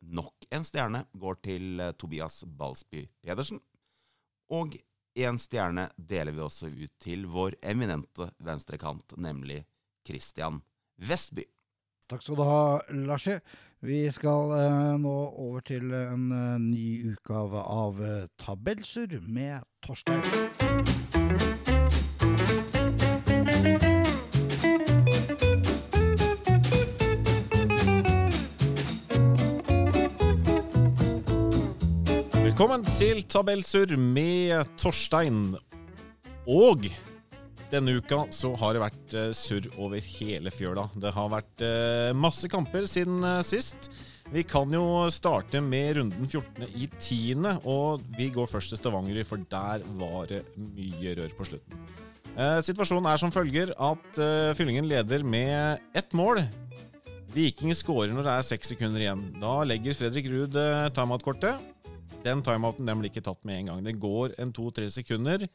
Nok 0.00 0.46
en 0.50 0.64
stjerne 0.64 1.04
går 1.12 1.40
til 1.44 1.80
eh, 1.80 1.92
Tobias 1.92 2.40
Balsby 2.46 3.04
Pedersen. 3.22 3.60
Og 4.50 4.74
én 5.18 5.38
stjerne 5.38 5.88
deler 5.96 6.32
vi 6.32 6.42
også 6.44 6.70
ut 6.70 6.92
til 7.02 7.26
vår 7.28 7.58
eminente 7.62 8.30
venstrekant, 8.40 9.16
nemlig 9.20 9.64
Christian 10.06 10.62
Vestby. 10.96 11.44
Takk 12.10 12.24
skal 12.24 12.38
du 12.40 12.42
ha, 12.42 12.62
Larsi. 13.06 13.36
Vi 13.86 14.00
skal 14.10 14.50
eh, 14.56 14.96
nå 14.98 15.12
over 15.38 15.62
til 15.62 15.92
en 15.94 16.24
eh, 16.34 16.56
ny 16.58 17.12
utgave 17.12 17.60
av 17.62 18.00
eh, 18.02 18.24
Tabellsurr 18.42 19.20
med 19.30 19.62
Torstein. 19.86 20.18
Velkommen 32.34 32.82
til 32.98 33.22
Tabelsur 33.30 33.94
med 33.94 34.74
Torstein. 34.82 35.54
Og 36.50 36.90
denne 37.72 37.96
uka 37.98 38.24
så 38.34 38.52
har 38.60 38.74
det 38.74 38.82
vært 38.82 39.16
eh, 39.16 39.32
surr 39.36 39.68
over 39.80 40.02
hele 40.18 40.52
fjøla. 40.54 40.88
Det 41.02 41.12
har 41.16 41.32
vært 41.32 41.64
eh, 41.66 42.12
masse 42.16 42.50
kamper 42.50 42.88
siden 42.90 43.24
eh, 43.26 43.42
sist. 43.46 43.90
Vi 44.30 44.44
kan 44.46 44.70
jo 44.70 45.08
starte 45.10 45.62
med 45.64 45.96
runden 45.98 46.28
14. 46.28 46.68
i 46.78 46.86
10., 46.86 47.48
og 47.66 48.04
vi 48.18 48.28
går 48.30 48.46
først 48.50 48.70
til 48.74 48.78
Stavanger, 48.78 49.24
for 49.26 49.42
der 49.50 49.82
var 49.98 50.30
det 50.30 50.44
mye 50.54 51.16
rør 51.18 51.34
på 51.34 51.48
slutten. 51.48 51.82
Situasjonen 52.62 53.08
er 53.10 53.18
som 53.18 53.32
følger 53.34 53.72
at 53.74 54.20
Fyllingen 54.54 54.86
leder 54.86 55.24
med 55.26 55.82
ett 55.98 56.14
mål. 56.14 56.38
Viking 57.30 57.70
skårer 57.78 58.10
når 58.14 58.26
det 58.26 58.32
er 58.32 58.46
seks 58.46 58.72
sekunder 58.72 59.04
igjen. 59.04 59.20
Da 59.38 59.60
legger 59.66 59.94
Fredrik 59.94 60.26
Ruud 60.32 60.56
eh, 60.58 60.88
timeout-kortet. 60.96 61.60
Den 62.24 62.42
timeouten 62.44 62.90
blir 62.90 63.10
ikke 63.10 63.22
tatt 63.24 63.44
med 63.46 63.60
en 63.60 63.70
gang. 63.70 63.84
Det 63.86 64.00
går 64.02 64.34
en 64.42 64.50
to-tre 64.54 64.88
sekunder. 64.90 65.46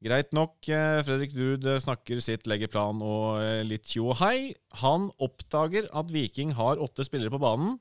Greit 0.00 0.30
nok, 0.32 0.56
eh, 0.72 1.02
Fredrik 1.04 1.34
Ruud 1.36 1.66
snakker 1.84 2.22
sitt, 2.24 2.46
legger 2.48 2.70
plan 2.72 3.02
og 3.04 3.42
eh, 3.42 3.60
litt 3.68 3.84
tjo 3.84 4.14
hei. 4.16 4.54
Han 4.80 5.10
oppdager 5.20 5.90
at 5.92 6.08
Viking 6.08 6.54
har 6.56 6.80
åtte 6.80 7.04
spillere 7.04 7.32
på 7.34 7.42
banen. 7.42 7.76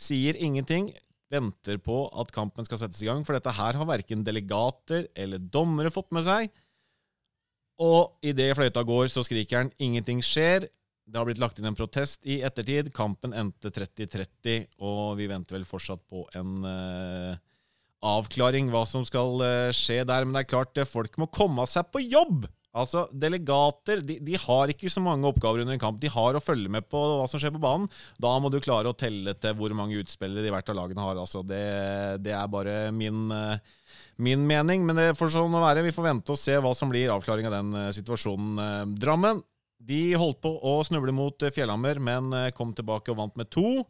Sier 0.00 0.38
ingenting. 0.40 0.94
Venter 1.28 1.76
på 1.84 2.06
at 2.16 2.32
kampen 2.32 2.64
skal 2.64 2.80
settes 2.80 3.02
i 3.04 3.10
gang, 3.10 3.20
for 3.28 3.36
dette 3.36 3.52
her 3.52 3.76
har 3.76 3.90
verken 3.90 4.24
delegater 4.24 5.10
eller 5.12 5.42
dommere 5.42 5.92
fått 5.92 6.08
med 6.16 6.24
seg. 6.24 6.48
Og 7.84 8.16
idet 8.24 8.54
fløyta 8.56 8.80
går, 8.82 9.10
så 9.12 9.20
skriker 9.22 9.60
han 9.60 9.72
'ingenting 9.76 10.24
skjer'. 10.24 10.64
Det 11.08 11.16
har 11.16 11.24
blitt 11.28 11.40
lagt 11.40 11.58
inn 11.58 11.68
en 11.68 11.76
protest 11.76 12.24
i 12.24 12.40
ettertid. 12.40 12.90
Kampen 12.92 13.32
endte 13.32 13.70
30-30, 13.70 14.66
og 14.80 15.16
vi 15.20 15.28
venter 15.28 15.56
vel 15.56 15.68
fortsatt 15.68 16.00
på 16.08 16.24
en 16.36 16.64
eh, 16.64 17.36
avklaring 18.04 18.70
hva 18.72 18.84
som 18.86 19.04
skal 19.06 19.42
eh, 19.44 19.72
skje 19.74 20.04
der. 20.06 20.26
Men 20.26 20.36
det 20.36 20.44
er 20.44 20.52
klart, 20.52 20.78
eh, 20.78 20.88
folk 20.88 21.18
må 21.20 21.30
komme 21.32 21.66
seg 21.70 21.90
på 21.92 22.04
jobb! 22.04 22.46
Altså, 22.78 23.06
Delegater 23.10 24.02
de, 24.04 24.18
de 24.22 24.36
har 24.38 24.70
ikke 24.70 24.90
så 24.92 25.00
mange 25.02 25.26
oppgaver 25.26 25.64
under 25.64 25.74
en 25.74 25.80
kamp. 25.82 25.96
De 25.98 26.10
har 26.12 26.36
å 26.36 26.42
følge 26.42 26.70
med 26.70 26.86
på 26.86 27.00
hva 27.00 27.24
som 27.30 27.40
skjer 27.40 27.54
på 27.54 27.62
banen. 27.62 27.88
Da 28.20 28.34
må 28.38 28.52
du 28.52 28.60
klare 28.62 28.92
å 28.92 28.96
telle 28.96 29.34
til 29.40 29.56
hvor 29.58 29.72
mange 29.74 29.98
utspillere 29.98 30.44
de 30.44 30.52
hvert 30.52 30.70
av 30.70 30.78
lagene 30.78 31.02
har. 31.02 31.18
Altså, 31.18 31.42
det, 31.42 31.64
det 32.22 32.36
er 32.36 32.52
bare 32.52 32.76
min, 32.94 33.26
eh, 33.34 33.58
min 34.22 34.46
mening. 34.46 34.86
Men 34.86 35.00
det 35.00 35.08
får 35.18 35.34
sånn 35.40 35.58
å 35.58 35.64
være. 35.64 35.82
Vi 35.88 35.94
får 35.96 36.10
vente 36.10 36.36
og 36.36 36.38
se 36.38 36.54
hva 36.60 36.74
som 36.76 36.92
blir 36.92 37.10
avklaring 37.16 37.50
av 37.50 37.56
den 37.56 37.78
situasjonen. 37.96 38.94
Drammen 39.00 39.42
de 39.88 40.02
holdt 40.18 40.42
på 40.44 40.52
å 40.68 40.78
snuble 40.86 41.14
mot 41.14 41.48
Fjellhammer, 41.54 42.00
men 42.02 42.34
kom 42.54 42.74
tilbake 42.76 43.14
og 43.14 43.20
vant 43.22 43.38
med 43.38 43.48
to. 43.54 43.80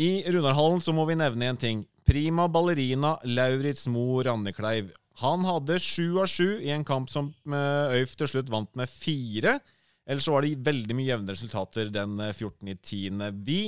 I 0.00 0.24
Runarhallen 0.26 0.80
så 0.82 0.92
må 0.96 1.04
vi 1.06 1.16
nevne 1.16 1.52
en 1.52 1.60
ting. 1.60 1.84
Prima 2.04 2.48
ballerina 2.52 3.14
Lauritz 3.24 3.86
Mo 3.88 4.20
Rannekleiv. 4.22 4.92
Han 5.22 5.44
hadde 5.46 5.78
sju 5.80 6.18
av 6.20 6.28
sju 6.28 6.58
i 6.60 6.72
en 6.74 6.84
kamp 6.84 7.08
som 7.10 7.30
eh, 7.48 7.94
Øyf 8.00 8.12
til 8.18 8.28
slutt 8.28 8.50
vant 8.52 8.70
med 8.76 8.90
fire. 8.90 9.56
Ellers 10.04 10.28
var 10.28 10.44
det 10.44 10.58
veldig 10.66 10.96
mye 10.98 11.08
jevne 11.08 11.32
resultater 11.32 11.88
den 11.94 12.18
eh, 12.20 12.34
14.10. 12.34 13.24
Vi 13.46 13.60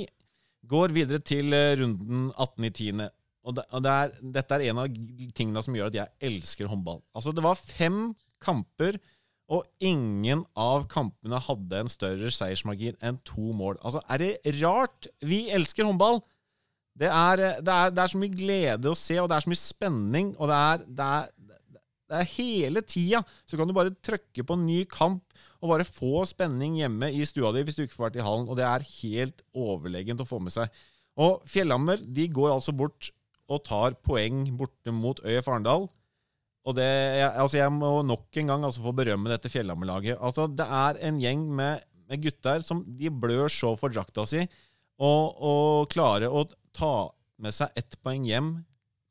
går 0.69 0.93
videre 0.93 1.23
til 1.23 1.55
eh, 1.55 1.73
runden 1.79 2.29
18.10. 2.35 3.07
Og, 3.47 3.57
og 3.63 3.83
det 3.85 3.95
er, 3.95 4.15
dette 4.37 4.57
er 4.57 4.67
en 4.67 4.83
av 4.83 5.01
tingene 5.33 5.63
som 5.65 5.77
gjør 5.77 5.89
at 5.89 6.01
jeg 6.01 6.29
elsker 6.29 6.69
håndball. 6.69 7.01
Altså, 7.17 7.33
det 7.33 7.45
var 7.45 7.57
fem 7.57 8.01
kamper, 8.43 8.99
og 9.47 9.63
ingen 9.79 10.43
av 10.59 10.89
kampene 10.91 11.39
hadde 11.39 11.79
en 11.79 11.89
større 11.89 12.29
seiersmargin 12.35 12.99
enn 12.99 13.21
to 13.25 13.53
mål. 13.55 13.79
Altså, 13.79 14.03
er 14.11 14.21
det 14.21 14.57
rart? 14.59 15.07
Vi 15.23 15.47
elsker 15.55 15.87
håndball! 15.87 16.19
Det 16.97 17.09
er, 17.11 17.41
det, 17.61 17.73
er, 17.73 17.91
det 17.93 18.01
er, 18.01 18.11
så 18.11 18.19
mye 18.21 18.33
glede 18.33 18.89
å 18.89 18.97
se, 18.97 19.19
og 19.21 19.29
det 19.29 19.37
er 19.37 19.45
så 19.45 19.51
mye 19.51 19.61
spenning. 19.61 20.31
Og 20.37 20.49
det 20.49 20.57
er, 20.57 20.85
det 20.99 21.09
er, 21.17 21.33
er 22.17 22.29
hele 22.37 22.83
tida 22.87 23.19
så 23.45 23.59
kan 23.59 23.67
du 23.67 23.75
bare 23.75 23.95
trykke 24.05 24.45
på 24.47 24.55
en 24.57 24.65
ny 24.65 24.81
kamp 24.89 25.23
og 25.57 25.71
bare 25.73 25.87
få 25.87 26.21
spenning 26.29 26.77
hjemme 26.79 27.09
i 27.13 27.25
stua 27.27 27.49
di 27.53 27.63
hvis 27.65 27.77
du 27.77 27.83
ikke 27.83 27.97
får 27.97 28.07
vært 28.09 28.19
i 28.21 28.25
hallen. 28.25 28.47
Og 28.49 28.57
det 28.59 28.65
er 28.67 28.87
helt 29.01 29.43
overlegent 29.57 30.23
å 30.23 30.29
få 30.29 30.41
med 30.43 30.55
seg. 30.55 30.71
Og 31.17 31.41
Fjellhammer 31.49 32.01
de 32.01 32.27
går 32.33 32.53
altså 32.53 32.73
bort 32.77 33.11
og 33.47 33.63
tar 33.65 33.95
poeng 34.03 34.43
borte 34.59 34.93
mot 34.93 35.21
ØIF 35.25 35.47
Arendal. 35.49 35.87
Og 36.67 36.75
det, 36.75 36.85
jeg, 36.85 37.29
altså 37.39 37.61
jeg 37.61 37.73
må 37.73 37.91
nok 38.03 38.39
en 38.41 38.49
gang 38.51 38.65
altså 38.67 38.83
få 38.83 38.91
berømme 38.95 39.31
dette 39.31 39.49
Fjellhammer-laget. 39.51 40.17
Altså, 40.19 40.49
det 40.51 40.65
er 40.67 40.99
en 41.07 41.19
gjeng 41.21 41.45
med, 41.55 41.85
med 42.11 42.23
gutter 42.25 42.65
som 42.65 42.81
de 42.99 43.11
blør 43.11 43.47
så 43.51 43.71
for 43.79 43.93
drakta 43.93 44.25
si, 44.27 44.43
og, 44.99 45.37
og 45.37 45.87
klarer 45.93 46.33
å 46.33 46.43
ta 46.77 46.95
med 47.41 47.53
seg 47.55 47.73
ett 47.77 47.97
poeng 48.05 48.25
hjem 48.27 48.51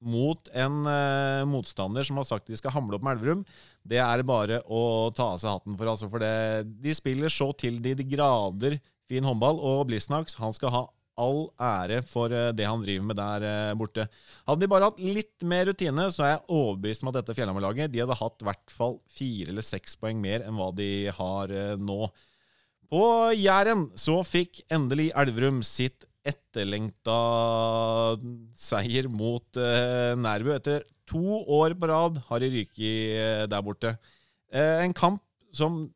mot 0.07 0.51
en 0.53 0.83
uh, 0.87 1.47
motstander 1.49 2.05
som 2.07 2.19
har 2.21 2.27
sagt 2.29 2.51
de 2.51 2.59
skal 2.59 2.75
hamle 2.75 2.99
opp 2.99 3.05
med 3.07 3.17
Elverum, 3.17 3.47
det 3.87 4.01
er 4.03 4.25
bare 4.27 4.61
å 4.69 5.09
ta 5.15 5.33
av 5.35 5.41
seg 5.41 5.55
hatten 5.55 5.79
for. 5.79 5.91
Altså, 5.91 6.11
for 6.13 6.23
det, 6.23 6.67
de 6.85 6.95
spiller 6.97 7.33
så 7.33 7.49
til 7.59 7.81
de, 7.83 7.95
de 7.99 8.07
grader 8.07 8.79
fin 9.11 9.27
håndball, 9.27 9.59
og 9.63 9.87
Blisnax 9.91 10.37
han 10.41 10.55
skal 10.57 10.75
ha 10.75 10.85
all 11.17 11.47
ære 11.57 12.03
for 12.05 12.33
eh, 12.35 12.51
det 12.53 12.67
han 12.69 12.83
driver 12.85 13.07
med 13.09 13.17
der 13.17 13.45
eh, 13.49 13.75
borte. 13.79 14.05
Hadde 14.45 14.67
de 14.67 14.69
bare 14.69 14.91
hatt 14.91 15.01
litt 15.01 15.47
mer 15.49 15.65
rutine, 15.71 16.11
så 16.13 16.27
er 16.27 16.33
jeg 16.35 16.45
overbevist 16.59 17.05
om 17.05 17.11
at 17.11 17.21
dette 17.23 17.37
Fjellhammer-laget 17.39 17.93
de 17.93 18.03
hadde 18.03 18.19
hatt 18.21 18.45
i 18.45 18.49
hvert 18.51 18.75
fall 18.75 18.99
fire 19.09 19.55
eller 19.55 19.65
seks 19.65 19.97
poeng 20.01 20.21
mer 20.21 20.45
enn 20.45 20.59
hva 20.61 20.69
de 20.77 20.91
har 21.17 21.55
nå. 21.81 22.11
På 22.93 23.07
Jæren 23.35 23.89
så 23.99 24.21
fikk 24.27 24.61
endelig 24.71 25.09
Elverum 25.19 25.63
sitt 25.67 26.06
etterlengta 26.27 27.17
seier 28.59 29.09
mot 29.12 29.61
eh, 29.61 30.15
Nærbu. 30.19 30.53
Etter 30.57 30.87
to 31.07 31.43
år 31.59 31.77
på 31.79 31.91
rad 31.91 32.21
har 32.29 32.43
de 32.43 32.53
ryket 32.53 32.87
eh, 33.17 33.45
der 33.51 33.65
borte. 33.65 33.97
Eh, 34.53 34.83
en 34.85 34.97
kamp 34.97 35.23
som 35.55 35.87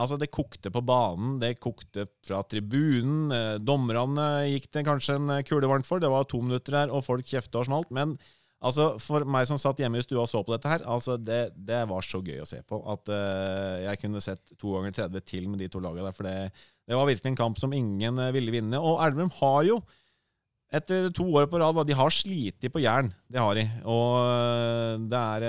Altså, 0.00 0.14
det 0.16 0.30
kokte 0.32 0.70
på 0.72 0.80
banen, 0.86 1.34
det 1.42 1.58
kokte 1.60 2.04
fra 2.24 2.38
tribunen. 2.46 3.32
Eh, 3.34 3.56
dommerne 3.58 4.46
gikk 4.46 4.70
det 4.72 4.84
kanskje 4.86 5.16
en 5.18 5.32
kule 5.44 5.68
varmt 5.68 5.88
for. 5.88 6.00
Det 6.00 6.08
var 6.08 6.28
to 6.30 6.38
minutter 6.40 6.78
her, 6.78 6.92
og 6.94 7.02
folk 7.04 7.26
kjefta 7.26 7.60
og 7.60 7.66
smalt. 7.68 7.90
Men 7.92 8.14
altså, 8.60 8.90
for 9.02 9.26
meg 9.28 9.48
som 9.48 9.60
satt 9.60 9.80
hjemme 9.82 10.00
i 10.00 10.04
stua 10.04 10.24
og 10.24 10.30
så 10.30 10.42
på 10.44 10.54
dette 10.54 10.70
her, 10.70 10.84
altså, 10.88 11.16
det, 11.20 11.42
det 11.56 11.80
var 11.90 12.06
så 12.06 12.22
gøy 12.24 12.42
å 12.42 12.48
se 12.48 12.60
på 12.66 12.80
at 12.92 13.12
uh, 13.12 13.76
jeg 13.86 14.02
kunne 14.02 14.24
sett 14.24 14.54
to 14.60 14.76
ganger 14.76 14.96
30 15.02 15.26
til 15.28 15.48
med 15.50 15.62
de 15.62 15.70
to 15.72 15.82
lagene 15.82 16.08
der. 16.08 16.16
For 16.16 16.28
det, 16.28 16.36
det 16.88 16.98
var 16.98 17.08
virkelig 17.08 17.32
en 17.32 17.40
kamp 17.40 17.60
som 17.60 17.74
ingen 17.76 18.20
uh, 18.20 18.32
ville 18.36 18.54
vinne. 18.54 18.80
Og 18.80 19.00
Elverum 19.06 19.32
har 19.40 19.64
jo 19.68 19.80
etter 20.70 21.08
to 21.10 21.24
år 21.34 21.48
på 21.50 21.58
rad, 21.58 21.78
de 21.82 21.96
har 21.98 22.12
slitt 22.14 22.62
på 22.70 22.82
jern. 22.82 23.08
Det 23.26 23.40
har 23.42 23.58
de. 23.58 23.64
Og 23.90 24.20
øh, 24.22 25.00
det 25.10 25.18
er 25.18 25.46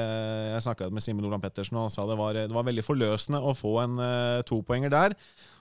Jeg 0.56 0.64
snakka 0.66 0.88
med 0.90 1.04
Simen 1.06 1.28
Olan 1.28 1.44
Pettersen, 1.44 1.78
og 1.78 1.86
han 1.86 1.94
sa 1.94 2.08
det 2.10 2.18
var, 2.18 2.34
det 2.34 2.56
var 2.56 2.66
veldig 2.66 2.86
forløsende 2.86 3.38
å 3.38 3.54
få 3.54 3.76
en 3.84 4.02
uh, 4.02 4.42
topoenger 4.50 4.90
der. 4.90 5.14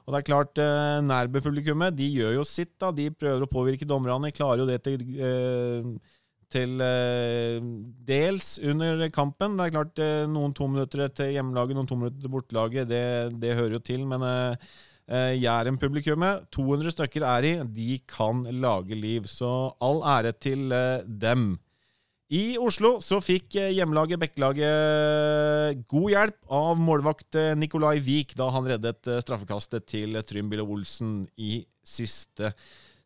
Og 0.07 0.15
det 0.15 0.23
er 0.23 0.29
klart, 0.31 0.63
uh, 0.65 1.05
Nærbø-publikummet 1.05 1.93
de 1.99 2.09
gjør 2.09 2.39
jo 2.39 2.47
sitt. 2.49 2.73
da, 2.81 2.89
De 2.89 3.11
prøver 3.13 3.45
å 3.45 3.51
påvirke 3.53 3.89
dommerne. 3.89 4.33
Klarer 4.33 4.65
jo 4.65 4.71
det 4.71 4.81
til, 4.87 5.05
uh, 5.21 5.93
til 6.53 6.77
dels 8.07 8.53
under 8.59 9.07
kampen. 9.15 9.57
Det 9.59 9.67
er 9.69 9.75
klart, 9.75 10.05
noen 10.31 10.55
to 10.57 10.69
minutter 10.71 11.09
til 11.15 11.35
hjemmelaget, 11.37 11.79
noen 11.79 11.89
to 11.89 11.99
minutter 11.99 12.21
til 12.23 12.35
bortelaget, 12.35 12.89
det, 12.91 13.05
det 13.43 13.57
hører 13.59 13.79
jo 13.79 13.83
til. 13.85 14.07
men 14.11 14.25
Uh, 15.11 15.35
Jæren-publikummet, 15.43 16.45
200 16.55 16.93
stykker 16.95 17.25
er 17.27 17.47
i, 17.49 17.51
de 17.75 17.97
kan 18.07 18.45
lage 18.63 18.95
liv. 18.95 19.25
Så 19.27 19.49
all 19.83 20.05
ære 20.07 20.31
til 20.39 20.71
dem. 21.19 21.57
I 22.31 22.55
Oslo 22.63 23.01
så 23.03 23.19
fikk 23.19 23.57
hjemmelaget 23.75 24.21
Bekkelaget 24.23 25.81
god 25.91 26.13
hjelp 26.13 26.37
av 26.55 26.79
målvakt 26.79 27.39
Nikolai 27.59 27.97
Wiik 28.07 28.37
da 28.39 28.47
han 28.55 28.69
reddet 28.71 29.11
straffekastet 29.25 29.89
til 29.91 30.15
Trym 30.23 30.53
Bille 30.53 30.63
Olsen 30.63 31.25
i 31.35 31.59
siste 31.83 32.53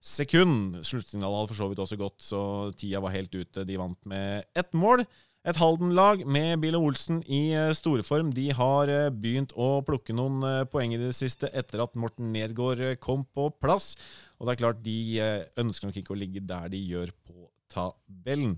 sekund. 0.05 0.81
Sluttsignalet 0.85 1.41
hadde 1.41 1.53
for 1.53 1.61
så 1.63 1.69
vidt 1.71 1.85
også 1.85 2.01
gått, 2.01 2.19
så 2.25 2.41
tida 2.77 3.01
var 3.03 3.15
helt 3.15 3.33
ute. 3.35 3.65
De 3.65 3.79
vant 3.81 4.11
med 4.11 4.45
ett 4.57 4.75
mål. 4.77 5.05
Et 5.45 5.59
Halden-lag 5.61 6.23
med 6.25 6.57
Bille 6.63 6.79
Olsen 6.81 7.19
i 7.29 7.51
eh, 7.53 7.71
storform. 7.77 8.31
De 8.33 8.47
har 8.57 8.89
eh, 8.89 9.11
begynt 9.13 9.53
å 9.61 9.83
plukke 9.85 10.15
noen 10.17 10.39
eh, 10.49 10.63
poeng 10.73 10.95
i 10.97 11.01
det 11.01 11.11
siste 11.17 11.51
etter 11.53 11.83
at 11.85 11.99
Morten 12.01 12.31
Nergård 12.33 12.81
kom 13.05 13.27
på 13.29 13.51
plass. 13.61 13.93
Og 14.41 14.49
det 14.49 14.55
er 14.55 14.61
klart, 14.63 14.81
de 14.85 14.97
ønsker 15.61 15.91
nok 15.91 15.99
ikke 16.01 16.15
å 16.15 16.19
ligge 16.19 16.41
der 16.49 16.71
de 16.73 16.81
gjør 16.81 17.13
på 17.29 17.51
tabellen. 17.73 18.57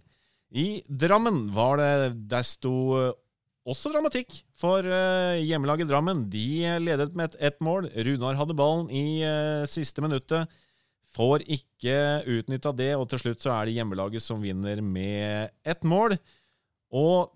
I 0.54 0.80
Drammen 0.86 1.48
var 1.54 1.82
det 1.82 2.14
desto 2.30 2.70
også 3.66 3.90
dramatikk 3.90 4.38
for 4.56 4.86
hjemmelaget 4.86 5.90
Drammen. 5.90 6.22
De 6.30 6.46
ledet 6.80 7.10
med 7.18 7.34
ett 7.42 7.58
mål. 7.60 7.90
Runar 8.08 8.38
hadde 8.38 8.56
ballen 8.56 8.88
i 8.94 9.20
siste 9.68 10.02
minuttet. 10.06 10.48
Får 11.16 11.46
ikke 11.48 11.98
utnytta 12.28 12.74
det, 12.76 12.92
og 12.98 13.08
til 13.08 13.22
slutt 13.22 13.44
så 13.44 13.54
er 13.54 13.68
det 13.68 13.78
hjemmelaget 13.78 14.24
som 14.24 14.42
vinner 14.42 14.82
med 14.84 15.54
ett 15.64 15.86
mål. 15.86 16.16
Og 16.96 17.32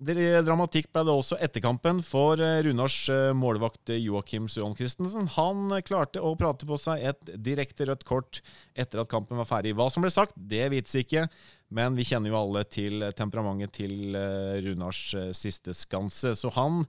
dramatikk 0.46 0.92
ble 0.94 1.02
det 1.08 1.14
også 1.14 1.36
etter 1.42 1.62
kampen, 1.64 1.98
for 2.06 2.38
eh, 2.38 2.60
Runars 2.62 2.96
eh, 3.10 3.32
målvakt 3.34 3.90
Joakim 3.96 4.46
Suon 4.48 4.76
Christensen 4.78 5.26
han 5.34 5.74
klarte 5.82 6.22
å 6.22 6.36
prate 6.38 6.68
på 6.68 6.78
seg 6.78 7.02
et 7.10 7.32
direkte 7.34 7.88
rødt 7.88 8.06
kort 8.06 8.40
etter 8.78 9.02
at 9.02 9.10
kampen 9.10 9.40
var 9.40 9.48
ferdig. 9.50 9.74
Hva 9.74 9.88
som 9.90 10.06
ble 10.06 10.12
sagt, 10.14 10.38
det 10.38 10.68
vites 10.70 10.94
ikke, 11.02 11.26
men 11.74 11.98
vi 11.98 12.06
kjenner 12.06 12.30
jo 12.30 12.38
alle 12.38 12.62
til 12.70 13.08
temperamentet 13.18 13.74
til 13.82 14.14
eh, 14.14 14.62
Runars 14.68 15.02
siste 15.34 15.74
skanse. 15.74 16.36
Så 16.38 16.54
han 16.54 16.84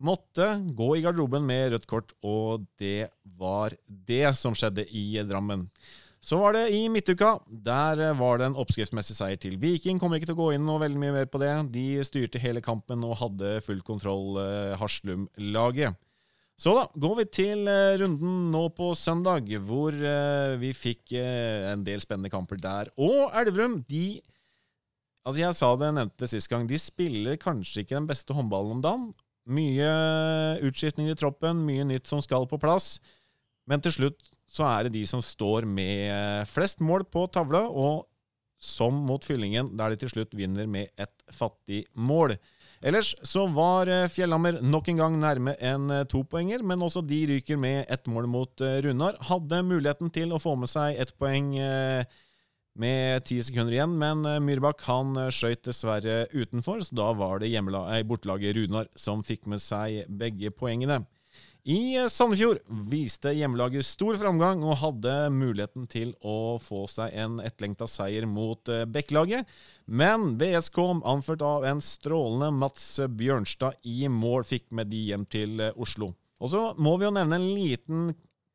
måtte 0.00 0.54
gå 0.78 0.94
i 0.96 1.04
garderoben 1.04 1.44
med 1.44 1.74
rødt 1.74 1.88
kort, 1.90 2.16
og 2.24 2.64
det 2.80 3.10
var 3.36 3.76
det 3.86 4.32
som 4.38 4.56
skjedde 4.56 4.88
i 4.88 5.10
Drammen. 5.28 5.68
Så 6.28 6.36
var 6.36 6.52
det 6.52 6.66
i 6.76 6.82
midtuka. 6.92 7.38
Der 7.48 8.00
eh, 8.04 8.16
var 8.18 8.36
det 8.40 8.50
en 8.50 8.58
oppskriftsmessig 8.60 9.16
seier 9.16 9.38
til 9.40 9.56
Viking. 9.60 10.00
Kommer 10.00 10.18
ikke 10.18 10.28
til 10.28 10.36
å 10.36 10.42
gå 10.42 10.50
inn 10.56 10.66
noe 10.68 10.82
veldig 10.82 11.00
mye 11.00 11.14
mer 11.14 11.30
på 11.30 11.40
det. 11.40 11.54
De 11.72 11.86
styrte 12.04 12.42
hele 12.42 12.60
kampen 12.64 13.06
og 13.06 13.16
hadde 13.22 13.54
full 13.64 13.80
kontroll, 13.86 14.36
eh, 14.42 14.74
Haslum-laget. 14.76 15.96
Så 16.58 16.74
da 16.74 16.84
går 17.00 17.14
vi 17.20 17.26
til 17.32 17.70
eh, 17.70 17.96
runden 18.02 18.50
nå 18.52 18.66
på 18.76 18.90
søndag, 18.98 19.48
hvor 19.64 19.94
eh, 19.94 20.58
vi 20.60 20.74
fikk 20.76 21.16
en 21.16 21.86
del 21.86 22.02
spennende 22.04 22.32
kamper 22.34 22.60
der. 22.60 22.92
Og 23.00 23.30
Elverum, 23.32 23.80
de 23.88 24.20
Altså, 25.28 25.42
jeg 25.42 25.56
sa 25.58 25.68
det, 25.76 25.84
jeg 25.84 25.96
nevnte 25.98 26.22
det 26.22 26.28
sist 26.30 26.48
gang. 26.48 26.62
De 26.64 26.76
spiller 26.80 27.36
kanskje 27.36 27.82
ikke 27.82 27.98
den 27.98 28.06
beste 28.08 28.32
håndballen 28.32 28.78
om 28.78 28.80
dagen. 28.80 29.02
Mye 29.44 29.90
utskiftninger 30.64 31.12
i 31.12 31.18
troppen, 31.20 31.66
mye 31.68 31.84
nytt 31.84 32.08
som 32.08 32.22
skal 32.24 32.46
på 32.48 32.56
plass. 32.62 32.94
Men 33.68 33.82
til 33.84 33.92
slutt 33.92 34.30
så 34.48 34.66
er 34.66 34.86
det 34.86 34.96
de 34.96 35.04
som 35.08 35.22
står 35.24 35.66
med 35.68 36.48
flest 36.48 36.80
mål 36.84 37.04
på 37.12 37.26
tavla, 37.32 37.66
og 37.68 38.06
som 38.58 38.94
mot 39.06 39.22
Fyllingen, 39.24 39.70
der 39.78 39.92
de 39.92 40.00
til 40.00 40.10
slutt 40.10 40.32
vinner 40.34 40.66
med 40.66 40.90
et 40.98 41.14
fattig 41.30 41.84
mål. 41.94 42.34
Ellers 42.82 43.10
så 43.26 43.44
var 43.50 43.90
eh, 43.90 44.06
Fjellhammer 44.10 44.60
nok 44.62 44.88
en 44.90 45.00
gang 45.00 45.18
nærme 45.18 45.54
en 45.58 45.90
eh, 45.94 46.04
topoenger, 46.10 46.62
men 46.66 46.82
også 46.82 47.02
de 47.06 47.24
ryker 47.32 47.58
med 47.58 47.86
ett 47.90 48.06
mål 48.10 48.28
mot 48.30 48.62
eh, 48.62 48.78
Runar. 48.86 49.18
Hadde 49.30 49.64
muligheten 49.66 50.12
til 50.14 50.34
å 50.34 50.40
få 50.42 50.54
med 50.58 50.70
seg 50.70 50.98
ett 51.02 51.14
poeng 51.18 51.56
eh, 51.58 52.06
med 52.78 53.26
ti 53.26 53.40
sekunder 53.42 53.74
igjen, 53.74 53.96
men 53.98 54.22
eh, 54.26 54.38
Myrbakk 54.42 54.84
han 54.86 55.16
eh, 55.18 55.32
skøyt 55.34 55.64
dessverre 55.66 56.20
utenfor, 56.30 56.84
så 56.86 56.98
da 57.00 57.10
var 57.18 57.42
det 57.42 57.50
eh, 57.50 58.02
bortelaget 58.06 58.58
Runar 58.60 58.90
som 58.98 59.26
fikk 59.26 59.50
med 59.50 59.62
seg 59.62 60.04
begge 60.06 60.54
poengene. 60.54 61.02
I 61.68 61.96
eh, 61.96 62.06
Sandefjord 62.08 62.62
viste 62.88 63.34
hjemmelaget 63.36 63.84
stor 63.84 64.16
framgang 64.16 64.62
og 64.64 64.78
hadde 64.80 65.12
muligheten 65.34 65.84
til 65.90 66.14
å 66.24 66.56
få 66.64 66.86
seg 66.88 67.12
en 67.12 67.36
etterlengta 67.44 67.84
seier 67.90 68.24
mot 68.24 68.70
eh, 68.72 68.86
Bekkelaget. 68.88 69.44
Men 69.84 70.38
VSK, 70.40 70.78
anført 71.04 71.44
av 71.44 71.66
en 71.68 71.82
strålende 71.84 72.48
Mats 72.56 72.86
Bjørnstad 73.20 73.84
i 73.84 74.08
mål, 74.08 74.46
fikk 74.48 74.70
med 74.80 74.88
de 74.88 75.02
hjem 75.10 75.28
til 75.28 75.60
eh, 75.60 75.76
Oslo. 75.76 76.14
Og 76.40 76.54
så 76.54 76.64
må 76.80 76.96
vi 76.96 77.04
jo 77.04 77.12
nevne 77.12 77.36
en 77.36 77.52
liten 77.52 78.08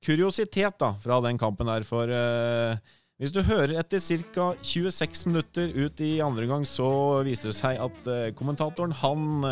kuriositet 0.04 0.82
da, 0.82 0.96
fra 1.04 1.22
den 1.22 1.38
kampen 1.40 1.70
her, 1.70 1.86
for 1.88 2.10
uh, 2.12 2.74
hvis 3.22 3.32
du 3.32 3.40
hører 3.46 3.78
etter 3.80 4.02
ca. 4.34 4.50
26 4.60 5.28
minutter 5.30 5.70
ut 5.78 6.02
i 6.04 6.18
andre 6.24 6.48
gang, 6.50 6.66
så 6.68 7.22
viser 7.24 7.52
det 7.52 7.56
seg 7.56 7.80
at 7.80 8.10
kommentatoren 8.36 8.96
han 9.00 9.46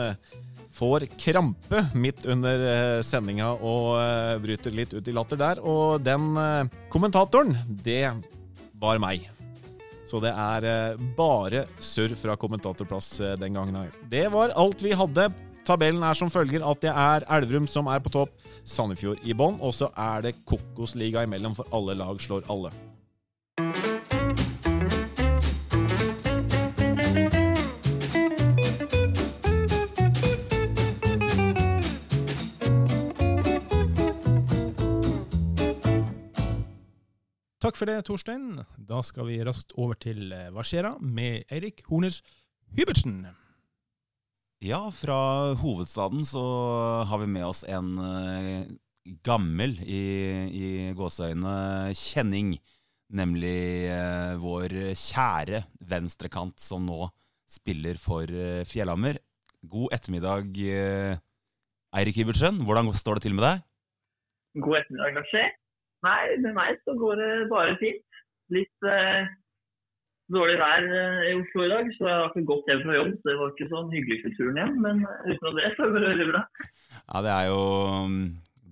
får 0.71 1.05
krampe 1.19 1.85
midt 1.93 2.25
under 2.25 2.63
eh, 2.71 3.01
sendinga 3.05 3.51
og 3.53 3.93
eh, 3.99 4.39
bryter 4.41 4.75
litt 4.75 4.95
ut 4.95 5.07
i 5.07 5.15
latter 5.15 5.39
der. 5.39 5.61
Og 5.63 6.01
den 6.03 6.31
eh, 6.39 6.71
kommentatoren, 6.93 7.55
det 7.83 8.09
var 8.81 9.01
meg. 9.03 9.27
Så 10.07 10.19
det 10.19 10.33
er 10.35 10.97
bare 11.15 11.63
surr 11.79 12.17
fra 12.19 12.35
kommentatorplass 12.35 13.13
den 13.39 13.55
gangen 13.55 13.77
her. 13.79 13.93
Det 14.11 14.25
var 14.33 14.51
alt 14.59 14.83
vi 14.83 14.91
hadde. 14.97 15.29
Tabellen 15.63 16.03
er 16.03 16.17
som 16.17 16.31
følger 16.33 16.65
at 16.67 16.83
det 16.83 16.91
er 16.91 17.27
Elverum 17.37 17.69
som 17.69 17.87
er 17.87 18.03
på 18.03 18.11
topp, 18.11 18.33
Sandefjord 18.67 19.21
i 19.23 19.37
bånn, 19.37 19.61
og 19.63 19.71
så 19.77 19.87
er 19.95 20.25
det 20.25 20.39
Kokosliga 20.43 21.23
imellom, 21.23 21.55
for 21.55 21.69
alle 21.71 21.95
lag 22.01 22.19
slår 22.19 22.49
alle. 22.51 22.73
Takk 37.71 37.77
for 37.79 37.87
det, 37.87 38.01
Torstein. 38.03 38.47
Da 38.75 38.97
skal 38.99 39.29
vi 39.29 39.37
raskt 39.47 39.69
over 39.79 39.95
til 39.95 40.33
eh, 40.35 40.49
Hva 40.51 40.59
skjer'a 40.67 40.89
med 40.99 41.45
Eirik 41.55 41.85
Horners 41.87 42.17
Hybertsen. 42.75 43.21
Ja, 44.59 44.81
fra 44.91 45.53
hovedstaden 45.61 46.25
så 46.27 46.41
har 47.07 47.21
vi 47.21 47.29
med 47.31 47.45
oss 47.47 47.61
en 47.63 47.93
eh, 47.95 48.65
gammel 49.23 49.77
i, 49.87 50.01
i 50.51 50.65
gåseøyne 50.99 51.93
kjenning. 51.95 52.57
Nemlig 53.07 53.87
eh, 53.87 54.35
vår 54.43 54.75
kjære 54.91 55.63
venstrekant 55.93 56.59
som 56.59 56.83
nå 56.91 57.07
spiller 57.47 57.95
for 58.03 58.27
eh, 58.27 58.65
Fjellhammer. 58.67 59.23
God 59.63 59.95
ettermiddag, 59.95 60.59
eh, 60.59 61.23
Eirik 61.95 62.19
Hybertsen. 62.19 62.59
Hvordan 62.67 62.91
står 62.91 63.21
det 63.21 63.29
til 63.29 63.39
med 63.39 63.47
deg? 63.47 63.65
God 64.59 64.81
ettermiddag, 64.83 65.21
Lars. 65.21 65.60
Nei, 66.05 66.21
med 66.41 66.55
meg 66.57 66.81
så 66.85 66.95
går 66.97 67.19
det 67.21 67.31
bare 67.51 67.77
fint. 67.81 68.21
Litt 68.51 68.89
eh, 68.89 69.29
dårlig 70.31 70.57
vær 70.61 70.85
eh, 70.87 71.25
i 71.29 71.33
Oslo 71.39 71.65
i 71.65 71.71
dag, 71.71 71.89
så 71.97 72.07
jeg 72.07 72.19
har 72.19 72.31
ikke 72.31 72.47
gått 72.49 72.71
hjem 72.71 72.85
fra 72.85 72.95
jobb. 72.97 73.11
Så 73.17 73.29
det 73.29 73.35
var 73.39 73.51
ikke 73.53 73.69
sånn 73.73 73.91
hyggelig 73.95 74.21
for 74.23 74.37
turen 74.39 74.61
hjem, 74.61 74.79
men 74.85 75.03
eh, 75.07 75.27
utenom 75.33 75.59
det 75.59 75.73
så 75.75 75.89
går 75.89 75.99
det 75.99 76.13
veldig 76.13 76.29
bra. 76.31 76.45
Ja, 77.01 77.21
det 77.25 77.35
er 77.35 77.51
jo 77.51 77.61
mm, 78.07 78.23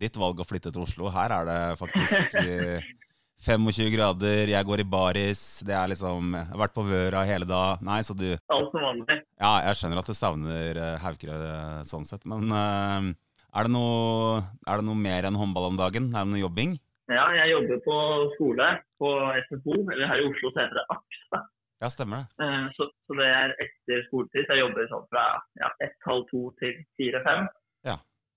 ditt 0.06 0.20
valg 0.22 0.42
å 0.42 0.48
flytte 0.48 0.74
til 0.74 0.86
Oslo. 0.86 1.12
Her 1.14 1.36
er 1.40 1.50
det 1.50 1.60
faktisk 1.82 2.40
eh, 2.42 2.90
25 3.40 3.94
grader, 3.94 4.52
jeg 4.52 4.68
går 4.68 4.84
i 4.84 4.90
baris. 4.98 5.42
Det 5.64 5.72
er 5.72 5.88
liksom 5.94 6.34
Jeg 6.36 6.50
har 6.50 6.60
vært 6.60 6.76
på 6.76 6.84
Vøra 6.84 7.24
hele 7.28 7.48
dag. 7.48 7.80
Nei, 7.88 8.02
så 8.04 8.16
du 8.18 8.28
Alt 8.36 8.74
som 8.74 8.84
vanlig. 8.84 9.22
Ja, 9.40 9.54
jeg 9.70 9.80
skjønner 9.80 10.02
at 10.02 10.10
du 10.10 10.18
savner 10.18 10.84
Haukerø 11.06 11.40
eh, 11.40 11.80
sånn 11.88 12.08
sett, 12.08 12.26
men 12.28 12.52
uh, 12.52 13.08
er, 13.54 13.68
det 13.68 13.72
noe, 13.72 14.44
er 14.68 14.82
det 14.82 14.88
noe 14.90 15.00
mer 15.00 15.30
enn 15.30 15.40
håndball 15.40 15.72
om 15.72 15.80
dagen? 15.80 16.12
Er 16.12 16.26
det 16.26 16.34
noe 16.34 16.44
jobbing? 16.48 16.76
Ja, 17.10 17.24
jeg 17.34 17.52
jobber 17.56 17.80
på 17.86 17.96
skole 18.36 18.66
på 19.02 19.10
SFO, 19.48 19.78
eller 19.92 20.10
her 20.12 20.22
i 20.22 20.28
Oslo 20.30 20.52
så 20.54 20.62
heter 20.62 20.78
det 20.78 20.86
AKS. 20.94 21.24
da. 21.34 21.40
Ja, 21.82 21.90
stemmer 21.90 22.18
det. 22.22 22.46
Eh, 22.46 22.66
Så, 22.76 22.90
så 23.08 23.16
det 23.18 23.28
er 23.34 23.54
etter 23.64 24.04
skoletid. 24.10 24.46
Så 24.46 24.56
jeg 24.58 24.62
jobber 24.66 24.90
sånn 24.92 25.08
fra 25.10 25.24
ja, 25.62 25.70
ett, 25.86 25.96
halv 26.06 26.28
to 26.30 26.42
til 26.60 26.76
fire-fem. 27.00 27.48
Ja. 27.88 27.96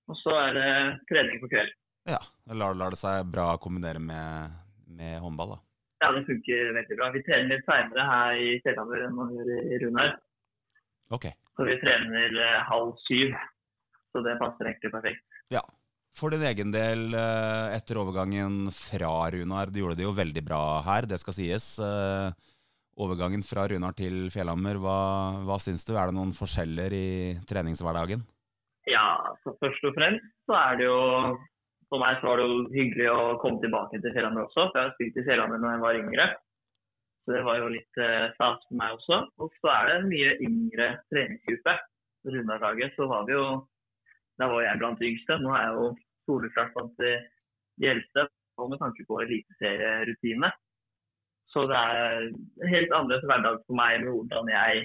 Og 0.08 0.16
så 0.22 0.37
er 0.38 0.56
det 0.56 0.70
trening 1.11 1.42
på 1.42 1.50
kveld. 1.52 1.74
Ja, 2.11 2.18
Lar, 2.54 2.74
lar 2.74 2.94
det 2.94 2.98
seg 3.02 3.28
bra 3.30 3.52
kombinere 3.62 4.00
med, 4.02 4.56
med 4.90 5.20
håndball, 5.22 5.56
da? 5.56 5.61
Ja, 6.02 6.08
det 6.16 6.24
funker 6.26 6.72
veldig 6.78 6.96
bra. 6.98 7.11
Vi 7.14 7.22
trener 7.26 7.50
litt 7.52 7.66
seinere 7.68 8.06
her 8.08 8.40
i 8.42 8.48
Fjellhammer 8.64 9.04
enn 9.06 9.14
man 9.14 9.37
gjør 9.37 9.52
i 9.61 9.78
Runar. 9.85 10.16
Ok. 11.14 11.28
Så 11.58 11.66
vi 11.68 11.76
trener 11.82 12.40
eh, 12.46 12.62
halv 12.70 12.96
syv. 13.04 13.37
Så 14.12 14.22
det 14.26 14.38
passer 14.40 14.70
egentlig 14.70 14.90
perfekt. 14.96 15.22
Ja. 15.54 15.62
For 16.12 16.33
din 16.35 16.44
egen 16.44 16.72
del, 16.75 17.14
eh, 17.16 17.77
etter 17.77 17.96
overgangen 18.03 18.66
fra 18.77 19.31
Runar, 19.33 19.72
du 19.72 19.81
gjorde 19.81 19.96
det 19.96 20.05
jo 20.05 20.12
veldig 20.12 20.42
bra 20.44 20.64
her, 20.85 21.09
det 21.09 21.18
skal 21.22 21.37
sies. 21.38 21.79
Eh, 21.81 22.33
Overgangen 23.01 23.40
fra 23.40 23.64
Runar 23.70 23.94
til 23.96 24.27
Fjellhammer, 24.29 24.77
hva, 24.77 24.96
hva 25.48 25.57
syns 25.62 25.87
du? 25.88 25.94
Er 25.96 26.11
det 26.11 26.16
noen 26.18 26.35
forskjeller 26.37 26.92
i 26.92 27.07
treningshverdagen? 27.48 28.20
Ja, 28.90 29.07
først 29.46 29.87
og 29.88 29.96
fremst 29.96 30.27
så 30.44 30.59
er 30.59 30.77
det 30.81 30.88
jo 30.90 31.01
For 31.92 32.01
meg 32.01 32.18
så 32.20 32.29
var 32.31 32.40
det 32.40 32.44
jo 32.48 32.61
hyggelig 32.72 33.09
å 33.12 33.25
komme 33.40 33.61
tilbake 33.61 33.98
til 34.01 34.12
Fjellhammer 34.14 34.46
også. 34.46 34.68
For 34.70 34.79
jeg 34.79 34.87
har 34.87 34.94
spilt 34.96 35.16
i 35.20 35.25
Fjellhammer 35.27 35.61
da 35.61 35.72
jeg 35.75 35.83
var 35.83 35.98
yngre. 35.98 36.27
Så 37.22 37.35
det 37.37 37.42
var 37.44 37.59
jo 37.61 37.66
litt 37.72 37.98
eh, 38.01 38.31
stas 38.37 38.62
for 38.64 38.79
meg 38.81 38.94
også. 38.96 39.18
Og 39.44 39.59
så 39.61 39.72
er 39.72 39.88
det 39.88 39.96
en 39.98 40.09
mye 40.09 40.31
yngre 40.46 40.87
treningsgruppe. 41.12 41.75
Runar-laget 42.33 42.96
så 42.96 43.09
var 43.11 43.27
vi 43.29 43.37
jo 43.37 43.44
Da 44.40 44.49
var 44.51 44.64
jeg 44.64 44.81
blant 44.81 45.01
de 45.01 45.11
yngste. 45.11 45.38
Nå 45.42 45.53
er 45.57 45.66
jeg 45.66 45.79
jo 45.79 45.88
soleklart 46.29 46.75
blant 46.77 47.03
de, 47.03 47.12
eldste. 47.92 48.27
Og 48.61 48.68
med 48.71 48.81
tanke 48.83 49.05
på 49.09 49.18
eliteserierutine. 49.25 50.53
Så 51.53 51.64
det 51.68 51.79
er 51.79 52.27
en 52.29 52.68
helt 52.73 52.92
annerledes 52.97 53.25
hverdag 53.29 53.59
for 53.66 53.77
meg 53.77 54.05
med 54.05 54.12
hvordan 54.12 54.51
jeg 54.53 54.85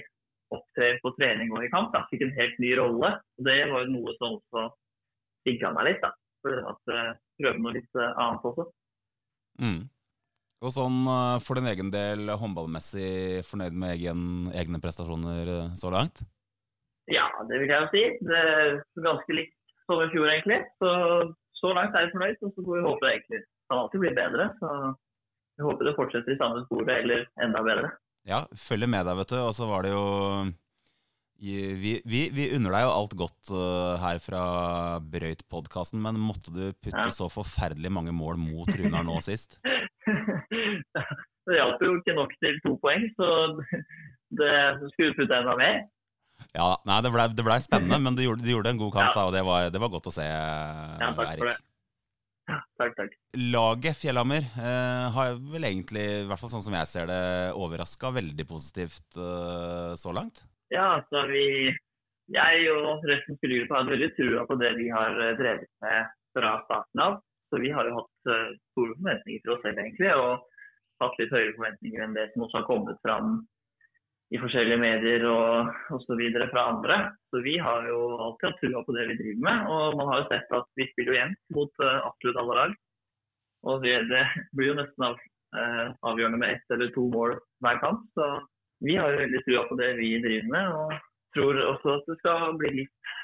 opptrer 0.56 0.98
på 1.04 1.12
trening 1.16 1.52
og 1.52 1.64
i 1.64 1.70
kamp. 1.72 1.92
Da. 1.94 2.04
Fikk 2.10 2.24
en 2.26 2.34
helt 2.36 2.58
ny 2.64 2.72
rolle. 2.80 3.12
og 3.38 3.48
Det 3.48 3.58
var 3.72 3.92
noe 3.92 4.16
som 4.18 4.38
også 4.38 4.64
digga 5.48 5.72
meg 5.76 5.92
litt. 5.92 6.02
da. 6.04 6.12
For 6.44 6.64
at 6.72 6.92
uh, 6.94 7.14
prøve 7.40 7.62
noe 7.62 7.76
litt 7.76 7.98
eh, 7.98 8.18
annet 8.24 8.44
også. 8.50 8.66
Mm. 9.62 9.80
Og 10.64 10.74
sånn 10.74 10.98
eh, 11.06 11.36
for 11.44 11.58
din 11.58 11.70
egen 11.70 11.92
del 11.94 12.32
håndballmessig 12.40 13.44
fornøyd 13.46 13.76
med 13.78 13.94
egen, 13.94 14.22
egne 14.54 14.82
prestasjoner 14.82 15.52
eh, 15.54 15.72
så 15.78 15.92
langt? 15.94 16.24
Ja, 17.08 17.26
det 17.48 17.60
vil 17.62 17.70
jeg 17.72 17.84
jo 17.84 17.90
si. 17.92 18.02
Det 18.28 18.38
er 18.38 18.80
ganske 19.04 19.36
likt 19.36 19.54
som 19.88 20.02
i 20.04 20.10
fjor, 20.12 20.28
egentlig. 20.28 20.60
Så, 20.82 20.90
så 21.60 21.72
langt 21.76 21.96
er 21.96 22.06
jeg 22.06 22.14
fornøyd. 22.14 22.42
Og 22.44 22.52
så 22.52 22.64
får 22.64 22.74
vi 22.76 22.86
håpe 22.86 23.06
det 23.06 23.14
egentlig 23.14 23.42
kan 23.68 23.82
alltid 23.82 24.04
bli 24.04 24.14
bedre. 24.16 24.48
Så 24.60 24.70
jeg 25.58 25.66
håper 25.66 25.88
det 25.88 25.96
fortsetter 25.98 26.34
i 26.34 26.38
samme 26.40 26.64
sporet, 26.66 26.94
eller 27.02 27.26
enda 27.44 27.64
bedre. 27.66 27.92
Ja, 28.28 28.44
følger 28.60 28.90
med 28.90 29.06
deg, 29.08 29.18
vet 29.20 29.32
du. 29.32 29.38
Og 29.40 29.54
så 29.56 29.68
var 29.70 29.86
det 29.86 29.92
jo 29.94 30.04
vi, 31.38 31.92
vi, 32.02 32.22
vi 32.34 32.48
unner 32.56 32.74
deg 32.74 32.82
jo 32.82 32.94
alt 32.96 33.12
godt 33.18 33.50
eh, 33.54 33.92
her 34.02 34.18
fra 34.22 34.42
Brøyt-podkasten, 35.12 36.00
men 36.02 36.18
måtte 36.18 36.50
du 36.50 36.64
putte 36.74 37.04
Ja. 37.04 37.12
så 37.14 37.28
forferdelig 37.30 37.92
mange 37.94 38.14
mål 38.14 38.40
mot 38.42 38.66
Runar 38.74 39.06
nå 39.06 39.20
sist? 39.22 39.60
det 41.46 41.60
hjalp 41.60 41.84
jo 41.84 41.92
ikke 42.00 42.16
nok 42.18 42.34
til 42.42 42.58
to 42.64 42.74
poeng, 42.82 43.06
så 43.14 43.28
det 44.40 44.56
skulle 44.96 45.14
putte 45.14 45.38
enda 45.38 45.54
mer. 45.60 45.78
Ja, 46.56 46.68
nei, 46.88 46.98
det 47.04 47.10
blei 47.12 47.26
ble 47.36 47.58
spennende, 47.60 47.98
men 48.04 48.16
du 48.16 48.22
gjorde, 48.24 48.44
du 48.44 48.52
gjorde 48.54 48.70
en 48.72 48.80
god 48.80 48.92
kamp, 48.94 49.10
Ja. 49.10 49.16
da, 49.20 49.24
og 49.28 49.34
det 49.36 49.42
var, 49.46 49.70
det 49.74 49.80
var 49.82 49.90
godt 49.92 50.08
å 50.10 50.14
se, 50.14 50.24
Ja, 50.24 51.10
takk 51.16 51.34
for 51.38 51.50
det. 51.50 51.56
Takk, 52.48 52.94
takk. 52.96 53.16
Laget 53.52 53.98
Fjellhammer 54.00 54.46
eh, 54.56 55.06
har 55.12 55.34
vel 55.52 55.66
egentlig, 55.68 56.04
i 56.22 56.28
hvert 56.30 56.40
fall 56.40 56.52
sånn 56.54 56.64
som 56.64 56.76
jeg 56.78 56.88
ser 56.88 57.10
det, 57.10 57.18
overraska 57.60 58.08
veldig 58.16 58.46
positivt 58.48 59.18
eh, 59.20 59.92
så 60.00 60.14
langt. 60.16 60.40
Ja, 60.72 60.94
altså 61.00 61.26
vi 61.28 61.44
Jeg 62.32 62.64
og 62.72 63.04
resten 63.08 63.36
av 63.36 63.38
spillergruppa 63.40 63.76
har 63.78 63.86
veldig 63.88 64.08
trua 64.16 64.42
på 64.48 64.56
det 64.60 64.70
vi 64.80 64.88
har 64.92 65.12
eh, 65.16 65.36
drevet 65.36 65.68
med 65.84 66.10
fra 66.36 66.54
starten 66.64 67.00
av. 67.04 67.18
Så 67.48 67.60
vi 67.60 67.70
har 67.72 67.88
jo 67.88 67.94
hatt 68.00 68.32
eh, 68.32 68.50
store 68.72 68.96
forventninger 68.96 69.44
til 69.44 69.52
oss 69.54 69.62
selv, 69.64 69.80
egentlig. 69.84 70.10
Og 70.16 71.04
hatt 71.04 71.20
litt 71.20 71.32
høyere 71.32 71.54
forventninger 71.56 72.04
enn 72.04 72.16
det 72.16 72.26
som 72.32 72.44
også 72.48 72.60
har 72.62 72.66
kommet 72.68 73.00
fram 73.04 73.30
i 74.28 74.38
forskjellige 74.40 74.80
medier 74.80 75.24
og 75.28 75.70
osv. 75.96 76.20
fra 76.52 76.64
andre. 76.72 76.98
Så 77.30 77.40
vi 77.44 77.56
har 77.62 77.88
jo 77.88 78.00
alltid 78.16 78.48
hatt 78.48 78.60
trua 78.62 78.82
på 78.84 78.96
det 78.96 79.06
vi 79.10 79.18
driver 79.22 79.46
med. 79.46 79.70
Og 79.72 79.96
man 80.00 80.10
har 80.10 80.20
jo 80.22 80.28
sett 80.32 80.54
at 80.58 80.68
vi 80.76 80.88
spiller 80.90 81.14
jo 81.14 81.18
jevnt 81.18 81.40
mot 81.56 81.84
uh, 81.84 81.96
absolutt 82.10 82.40
alle 82.42 82.58
lag. 82.60 82.76
Og 83.68 83.82
det, 83.82 83.96
det 84.12 84.24
blir 84.56 84.72
jo 84.72 84.78
nesten 84.78 85.06
av, 85.08 85.16
uh, 85.56 85.86
avgjørende 86.10 86.42
med 86.42 86.56
ett 86.56 86.76
eller 86.76 86.92
to 86.96 87.06
mål 87.14 87.38
hver 87.64 87.80
kamp. 87.84 88.04
Så 88.18 88.28
vi 88.84 88.98
har 89.00 89.14
jo 89.14 89.22
veldig 89.24 89.42
trua 89.46 89.64
på 89.70 89.80
det 89.80 89.94
vi 89.98 90.12
driver 90.22 90.52
med, 90.52 90.76
og 90.76 90.92
tror 91.34 91.64
også 91.72 91.96
at 91.96 92.12
det 92.12 92.20
skal 92.20 92.60
bli 92.60 92.76
litt 92.82 93.16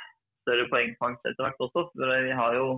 større 0.44 0.66
poengfangst 0.72 1.28
etter 1.28 1.46
hvert 1.46 1.64
også. 1.68 1.86
For 1.92 2.16
vi 2.26 2.34
har 2.40 2.58
jo 2.58 2.68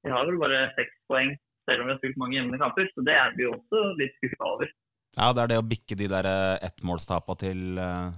vi 0.00 0.12
har 0.12 0.24
vel 0.24 0.40
bare 0.40 0.70
seks 0.78 0.94
poeng 1.12 1.34
selv 1.68 1.82
om 1.82 1.88
vi 1.88 1.92
har 1.92 1.98
spilt 2.00 2.20
mange 2.20 2.38
jevne 2.38 2.58
kamper, 2.60 2.88
så 2.94 3.04
det 3.04 3.14
er 3.14 3.34
vi 3.36 3.46
også 3.46 3.82
litt 4.00 4.14
skuffa 4.16 4.46
over. 4.48 4.70
Ja, 5.18 5.32
det 5.34 5.42
er 5.42 5.50
det 5.50 5.58
å 5.58 5.66
bikke 5.66 5.96
de 5.98 6.06
der 6.10 6.26
eh, 6.30 6.66
ettmålstapa 6.68 7.34
til 7.40 7.78
eh, 7.82 8.10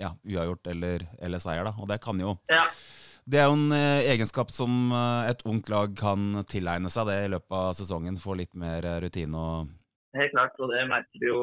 ja, 0.00 0.12
uavgjort 0.24 0.70
eller, 0.72 1.04
eller 1.20 1.42
seier, 1.42 1.66
da. 1.68 1.74
Og 1.76 1.90
det 1.90 2.00
kan 2.04 2.20
jo 2.22 2.38
Ja. 2.52 2.68
Det 3.28 3.42
er 3.42 3.50
jo 3.50 3.58
en 3.58 3.74
eh, 3.76 4.06
egenskap 4.08 4.48
som 4.56 4.88
et 5.28 5.42
ungt 5.44 5.66
lag 5.68 5.92
kan 5.98 6.46
tilegne 6.48 6.88
seg 6.88 7.10
det 7.10 7.18
i 7.26 7.32
løpet 7.34 7.56
av 7.58 7.74
sesongen. 7.76 8.16
Få 8.16 8.38
litt 8.38 8.54
mer 8.56 8.86
rutine 9.04 9.36
og 9.36 9.74
Helt 10.16 10.32
klart, 10.32 10.54
og 10.64 10.70
det 10.72 10.86
merker 10.88 11.20
vi 11.20 11.28
jo. 11.28 11.40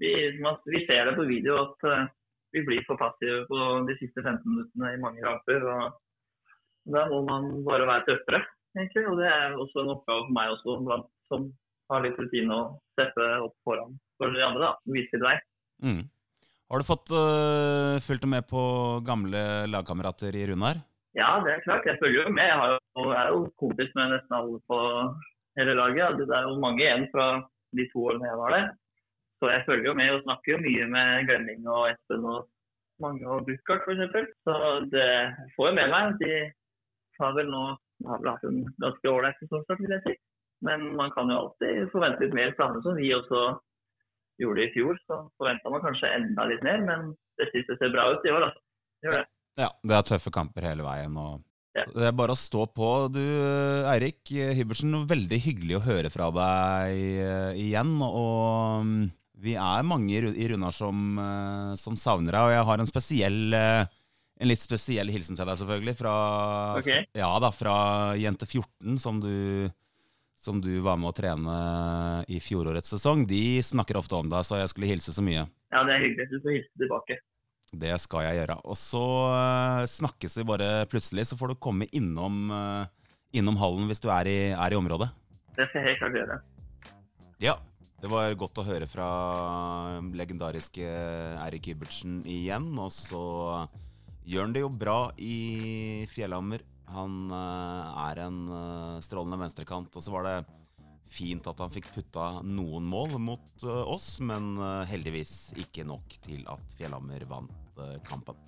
Vi, 0.00 0.10
vi 0.72 0.80
ser 0.88 1.10
det 1.10 1.12
på 1.18 1.26
video 1.28 1.58
at 1.60 1.84
vi 2.56 2.62
blir 2.64 2.80
for 2.86 2.96
passive 2.96 3.42
på 3.50 3.58
de 3.84 3.98
siste 4.00 4.24
15 4.24 4.40
minuttene 4.48 4.94
i 4.94 5.02
mange 5.02 5.20
kamper. 5.20 5.66
og 5.68 6.88
Da 6.88 7.04
må 7.12 7.20
man 7.28 7.50
bare 7.68 7.84
være 7.84 8.06
tøffere, 8.08 8.40
egentlig. 8.72 9.04
Og 9.12 9.20
det 9.20 9.28
er 9.28 9.60
også 9.60 9.84
en 9.84 9.92
oppgave 9.92 10.24
for 10.24 10.36
meg 10.40 10.56
også, 10.56 11.02
som 11.28 11.50
har 11.92 12.06
litt 12.08 12.16
rutine 12.16 12.56
å 12.56 12.64
steppe 12.96 13.28
opp 13.44 13.58
foran 13.68 13.92
for 14.18 14.34
de 14.34 14.44
andre. 14.44 14.66
da, 14.66 14.72
som 14.82 14.96
viser 14.98 15.24
vei. 15.24 15.36
mm. 15.86 16.06
Har 16.68 16.82
du 16.82 16.84
fått 16.84 17.08
uh, 17.16 17.96
fulgt 18.04 18.26
med 18.28 18.44
på 18.44 18.62
gamle 19.00 19.40
lagkamerater 19.72 20.36
i 20.36 20.42
Runar? 20.50 20.82
Ja, 21.16 21.38
det 21.40 21.54
er 21.54 21.62
klart. 21.64 21.86
Jeg 21.88 21.96
følger 22.02 22.26
jo 22.26 22.34
med. 22.34 22.44
Jeg, 22.44 22.58
har 22.60 22.74
jo, 22.74 23.04
jeg 23.08 23.20
er 23.22 23.30
jo 23.32 23.38
kompis 23.62 23.94
med 23.96 24.12
nesten 24.12 24.36
alle 24.36 24.58
på 24.68 24.80
hele 25.56 25.78
laget. 25.78 26.20
Det 26.20 26.36
er 26.36 26.44
jo 26.44 26.60
mange 26.60 26.84
igjen 26.84 27.08
fra 27.14 27.28
de 27.78 27.88
to 27.88 28.04
årene 28.10 28.28
jeg 28.28 28.40
var 28.42 28.54
der. 28.54 28.68
Så 29.40 29.50
jeg 29.54 29.64
følger 29.64 29.88
jo 29.88 29.96
med 29.96 30.12
og 30.12 30.22
snakker 30.26 30.52
jo 30.52 30.62
mye 30.66 30.86
med 30.92 31.26
Glemming 31.30 31.66
og 31.72 31.88
Espen 31.94 32.28
og 32.28 32.46
mange 33.00 33.24
og 33.32 33.48
Bukkart 33.48 33.88
f.eks. 33.88 34.30
Så 34.44 34.54
det 34.92 35.10
får 35.56 35.70
jeg 35.70 35.78
med 35.80 35.92
meg. 35.94 36.16
De 36.20 36.32
har 37.22 37.36
vel 37.38 37.48
nå 37.54 37.64
har 38.06 38.20
vel 38.22 38.30
hatt 38.30 38.44
en 38.46 38.60
ganske 38.82 39.10
ålreit 39.10 39.40
sesongstart, 39.40 39.80
vil 39.82 39.96
jeg 39.96 40.04
si. 40.04 40.14
Men 40.66 40.84
man 40.98 41.10
kan 41.14 41.30
jo 41.30 41.38
alltid 41.42 41.88
forvente 41.94 42.24
litt 42.24 42.36
mer, 42.36 42.54
planer 42.58 42.82
som 42.84 42.98
vi 42.98 43.10
også 43.14 43.42
gjorde 44.42 44.64
i 44.64 44.70
fjor. 44.74 44.98
Så 45.08 45.18
forventa 45.40 45.72
man 45.72 45.84
kanskje 45.84 46.12
enda 46.16 46.46
litt 46.50 46.64
mer, 46.66 46.80
men 46.86 47.10
det 47.40 47.50
synes 47.52 47.72
jeg 47.72 47.80
ser 47.82 47.92
bra 47.94 48.08
ut 48.14 48.24
i 48.26 48.32
år. 48.34 48.48
altså. 48.48 48.64
Det. 49.08 49.20
Ja, 49.58 49.68
det 49.90 49.94
er 49.98 50.08
tøffe 50.12 50.32
kamper 50.34 50.66
hele 50.70 50.86
veien. 50.86 51.16
og 51.18 51.44
Ja. 51.76 51.84
Det 51.94 52.08
er 52.08 52.16
bare 52.16 52.34
å 52.34 52.38
stå 52.38 52.64
på. 52.74 52.88
Du, 53.14 53.22
Eirik 53.92 54.30
Hybertsen, 54.32 54.94
veldig 55.10 55.38
hyggelig 55.44 55.76
å 55.78 55.84
høre 55.84 56.10
fra 56.10 56.30
deg 56.34 57.04
eh, 57.22 57.60
igjen. 57.68 57.92
Og 58.02 58.82
mm, 58.88 59.04
vi 59.44 59.54
er 59.54 59.86
mange 59.86 60.10
i 60.16 60.22
Ru- 60.24 60.34
Runar 60.54 60.74
som, 60.74 61.04
eh, 61.22 61.76
som 61.78 61.94
savner 62.00 62.34
deg, 62.34 62.42
og 62.48 62.54
jeg 62.56 62.66
har 62.70 62.82
en 62.82 62.90
spesiell 62.90 63.54
eh, 63.54 63.84
en 64.38 64.46
litt 64.50 64.62
spesiell 64.62 65.10
hilsen 65.10 65.34
til 65.38 65.46
deg, 65.46 65.58
selvfølgelig. 65.60 65.94
Fra, 65.98 66.14
okay. 66.78 67.06
ja, 67.18 67.30
da, 67.42 67.50
fra 67.54 67.76
Jente 68.18 68.46
14, 68.46 68.98
som 69.02 69.18
du, 69.22 69.66
som 70.38 70.60
du 70.62 70.70
var 70.84 70.98
med 71.00 71.10
å 71.10 71.16
trene 71.16 71.54
i 72.30 72.38
fjorårets 72.42 72.92
sesong. 72.94 73.24
De 73.26 73.58
snakker 73.64 73.98
ofte 73.98 74.18
om 74.18 74.28
deg, 74.30 74.46
så 74.46 74.60
jeg 74.60 74.70
skulle 74.70 74.90
hilse 74.90 75.14
så 75.14 75.24
mye. 75.24 75.46
Ja, 75.74 75.82
det 75.84 75.96
er 75.96 76.04
hyggelig. 76.06 76.28
Du 76.30 76.38
får 76.44 76.54
hilse 76.54 76.82
tilbake. 76.82 77.18
Det 77.68 77.96
skal 78.00 78.24
jeg 78.24 78.38
gjøre. 78.40 78.58
Og 78.64 78.78
så 78.80 79.04
eh, 79.36 79.86
snakkes 79.92 80.38
vi 80.38 80.46
bare 80.48 80.68
plutselig, 80.88 81.26
så 81.28 81.36
får 81.36 81.52
du 81.52 81.58
komme 81.60 81.88
innom, 81.92 82.46
eh, 82.54 83.10
innom 83.36 83.58
hallen 83.60 83.90
hvis 83.90 84.00
du 84.00 84.08
er 84.14 84.30
i, 84.30 84.38
er 84.54 84.72
i 84.72 84.78
området. 84.78 85.10
Det 85.58 85.66
skal 85.68 85.82
jeg 85.82 85.90
helt 85.90 86.04
klart 86.04 86.22
gjøre. 86.22 86.38
Ja. 87.44 87.58
Det 87.98 88.06
var 88.06 88.30
godt 88.38 88.60
å 88.60 88.62
høre 88.62 88.86
fra 88.86 89.06
legendariske 90.14 90.86
Eirik 91.42 91.66
Hybertsen 91.66 92.20
igjen. 92.30 92.70
Og 92.78 92.92
så 92.94 93.22
gjør 94.22 94.46
han 94.46 94.54
det 94.54 94.62
jo 94.62 94.70
bra 94.70 94.98
i 95.18 96.06
Fjellhammer. 96.12 96.62
Han 96.94 97.32
eh, 97.34 98.04
er 98.08 98.22
en 98.24 98.38
eh, 98.48 99.00
strålende 99.04 99.40
venstrekant. 99.42 99.94
Og 99.94 100.04
så 100.04 100.14
var 100.14 100.26
det 100.28 100.36
fint 101.12 101.46
at 101.48 101.60
han 101.62 101.72
fikk 101.72 101.88
putta 101.94 102.28
noen 102.44 102.84
mål 102.88 103.16
mot 103.22 103.64
eh, 103.64 103.82
oss, 103.88 104.18
men 104.24 104.56
heldigvis 104.88 105.54
ikke 105.60 105.86
nok 105.88 106.18
til 106.24 106.44
at 106.52 106.76
Fjellhammer 106.78 107.24
vant 107.30 107.82
kampen. 108.08 108.38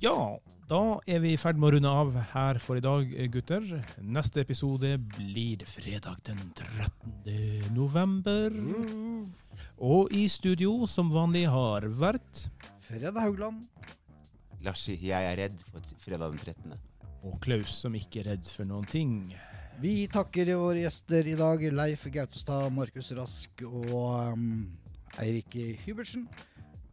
Ja, 0.00 0.36
da 0.68 0.98
er 1.08 1.20
vi 1.24 1.34
i 1.34 1.40
ferd 1.40 1.60
med 1.60 1.68
å 1.68 1.74
runde 1.76 1.90
av 2.02 2.14
her 2.32 2.58
for 2.60 2.76
i 2.76 2.84
dag, 2.84 3.12
gutter. 3.32 3.64
Neste 4.00 4.42
episode 4.44 4.94
blir 5.14 5.64
fredag 5.68 6.20
den 6.28 6.40
13. 6.52 7.72
november. 7.76 8.56
Og 9.76 10.12
i 10.16 10.26
studio, 10.32 10.82
som 10.88 11.12
vanlig, 11.12 11.46
har 11.52 11.88
vært 12.00 12.46
Fred 12.88 13.20
Haugland. 13.20 13.64
Larsi, 14.64 14.96
jeg 15.00 15.30
er 15.30 15.40
redd 15.40 15.64
for 15.70 15.96
fredag 16.02 16.32
den 16.34 16.44
13. 16.44 16.76
Og 17.26 17.38
Klaus, 17.42 17.74
som 17.82 17.94
ikke 17.98 18.22
er 18.22 18.32
redd 18.32 18.46
for 18.46 18.68
noen 18.68 18.86
ting. 18.86 19.14
Vi 19.82 20.06
takker 20.08 20.54
våre 20.56 20.84
gjester 20.84 21.26
i 21.28 21.34
dag, 21.36 21.64
Leif 21.74 22.06
Gautestad, 22.14 22.70
Markus 22.72 23.10
Rask 23.18 23.64
og 23.66 24.36
um, 24.36 24.46
Eirik 25.20 25.58
Hybertsen. 25.82 26.28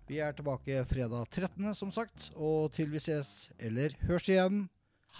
Vi 0.09 0.19
er 0.19 0.33
tilbake 0.35 0.81
fredag 0.89 1.29
13., 1.29 1.69
som 1.77 1.93
sagt. 1.95 2.31
Og 2.35 2.73
til 2.75 2.91
vi 2.91 3.03
ses 3.03 3.53
eller 3.61 3.95
høres 4.03 4.27
igjen 4.27 4.65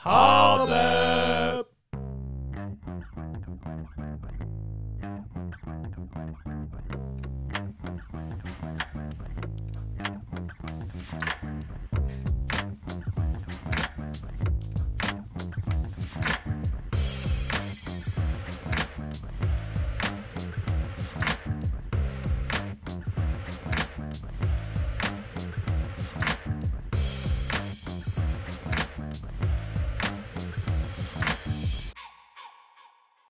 Ha 0.04 0.66
det! 0.68 1.73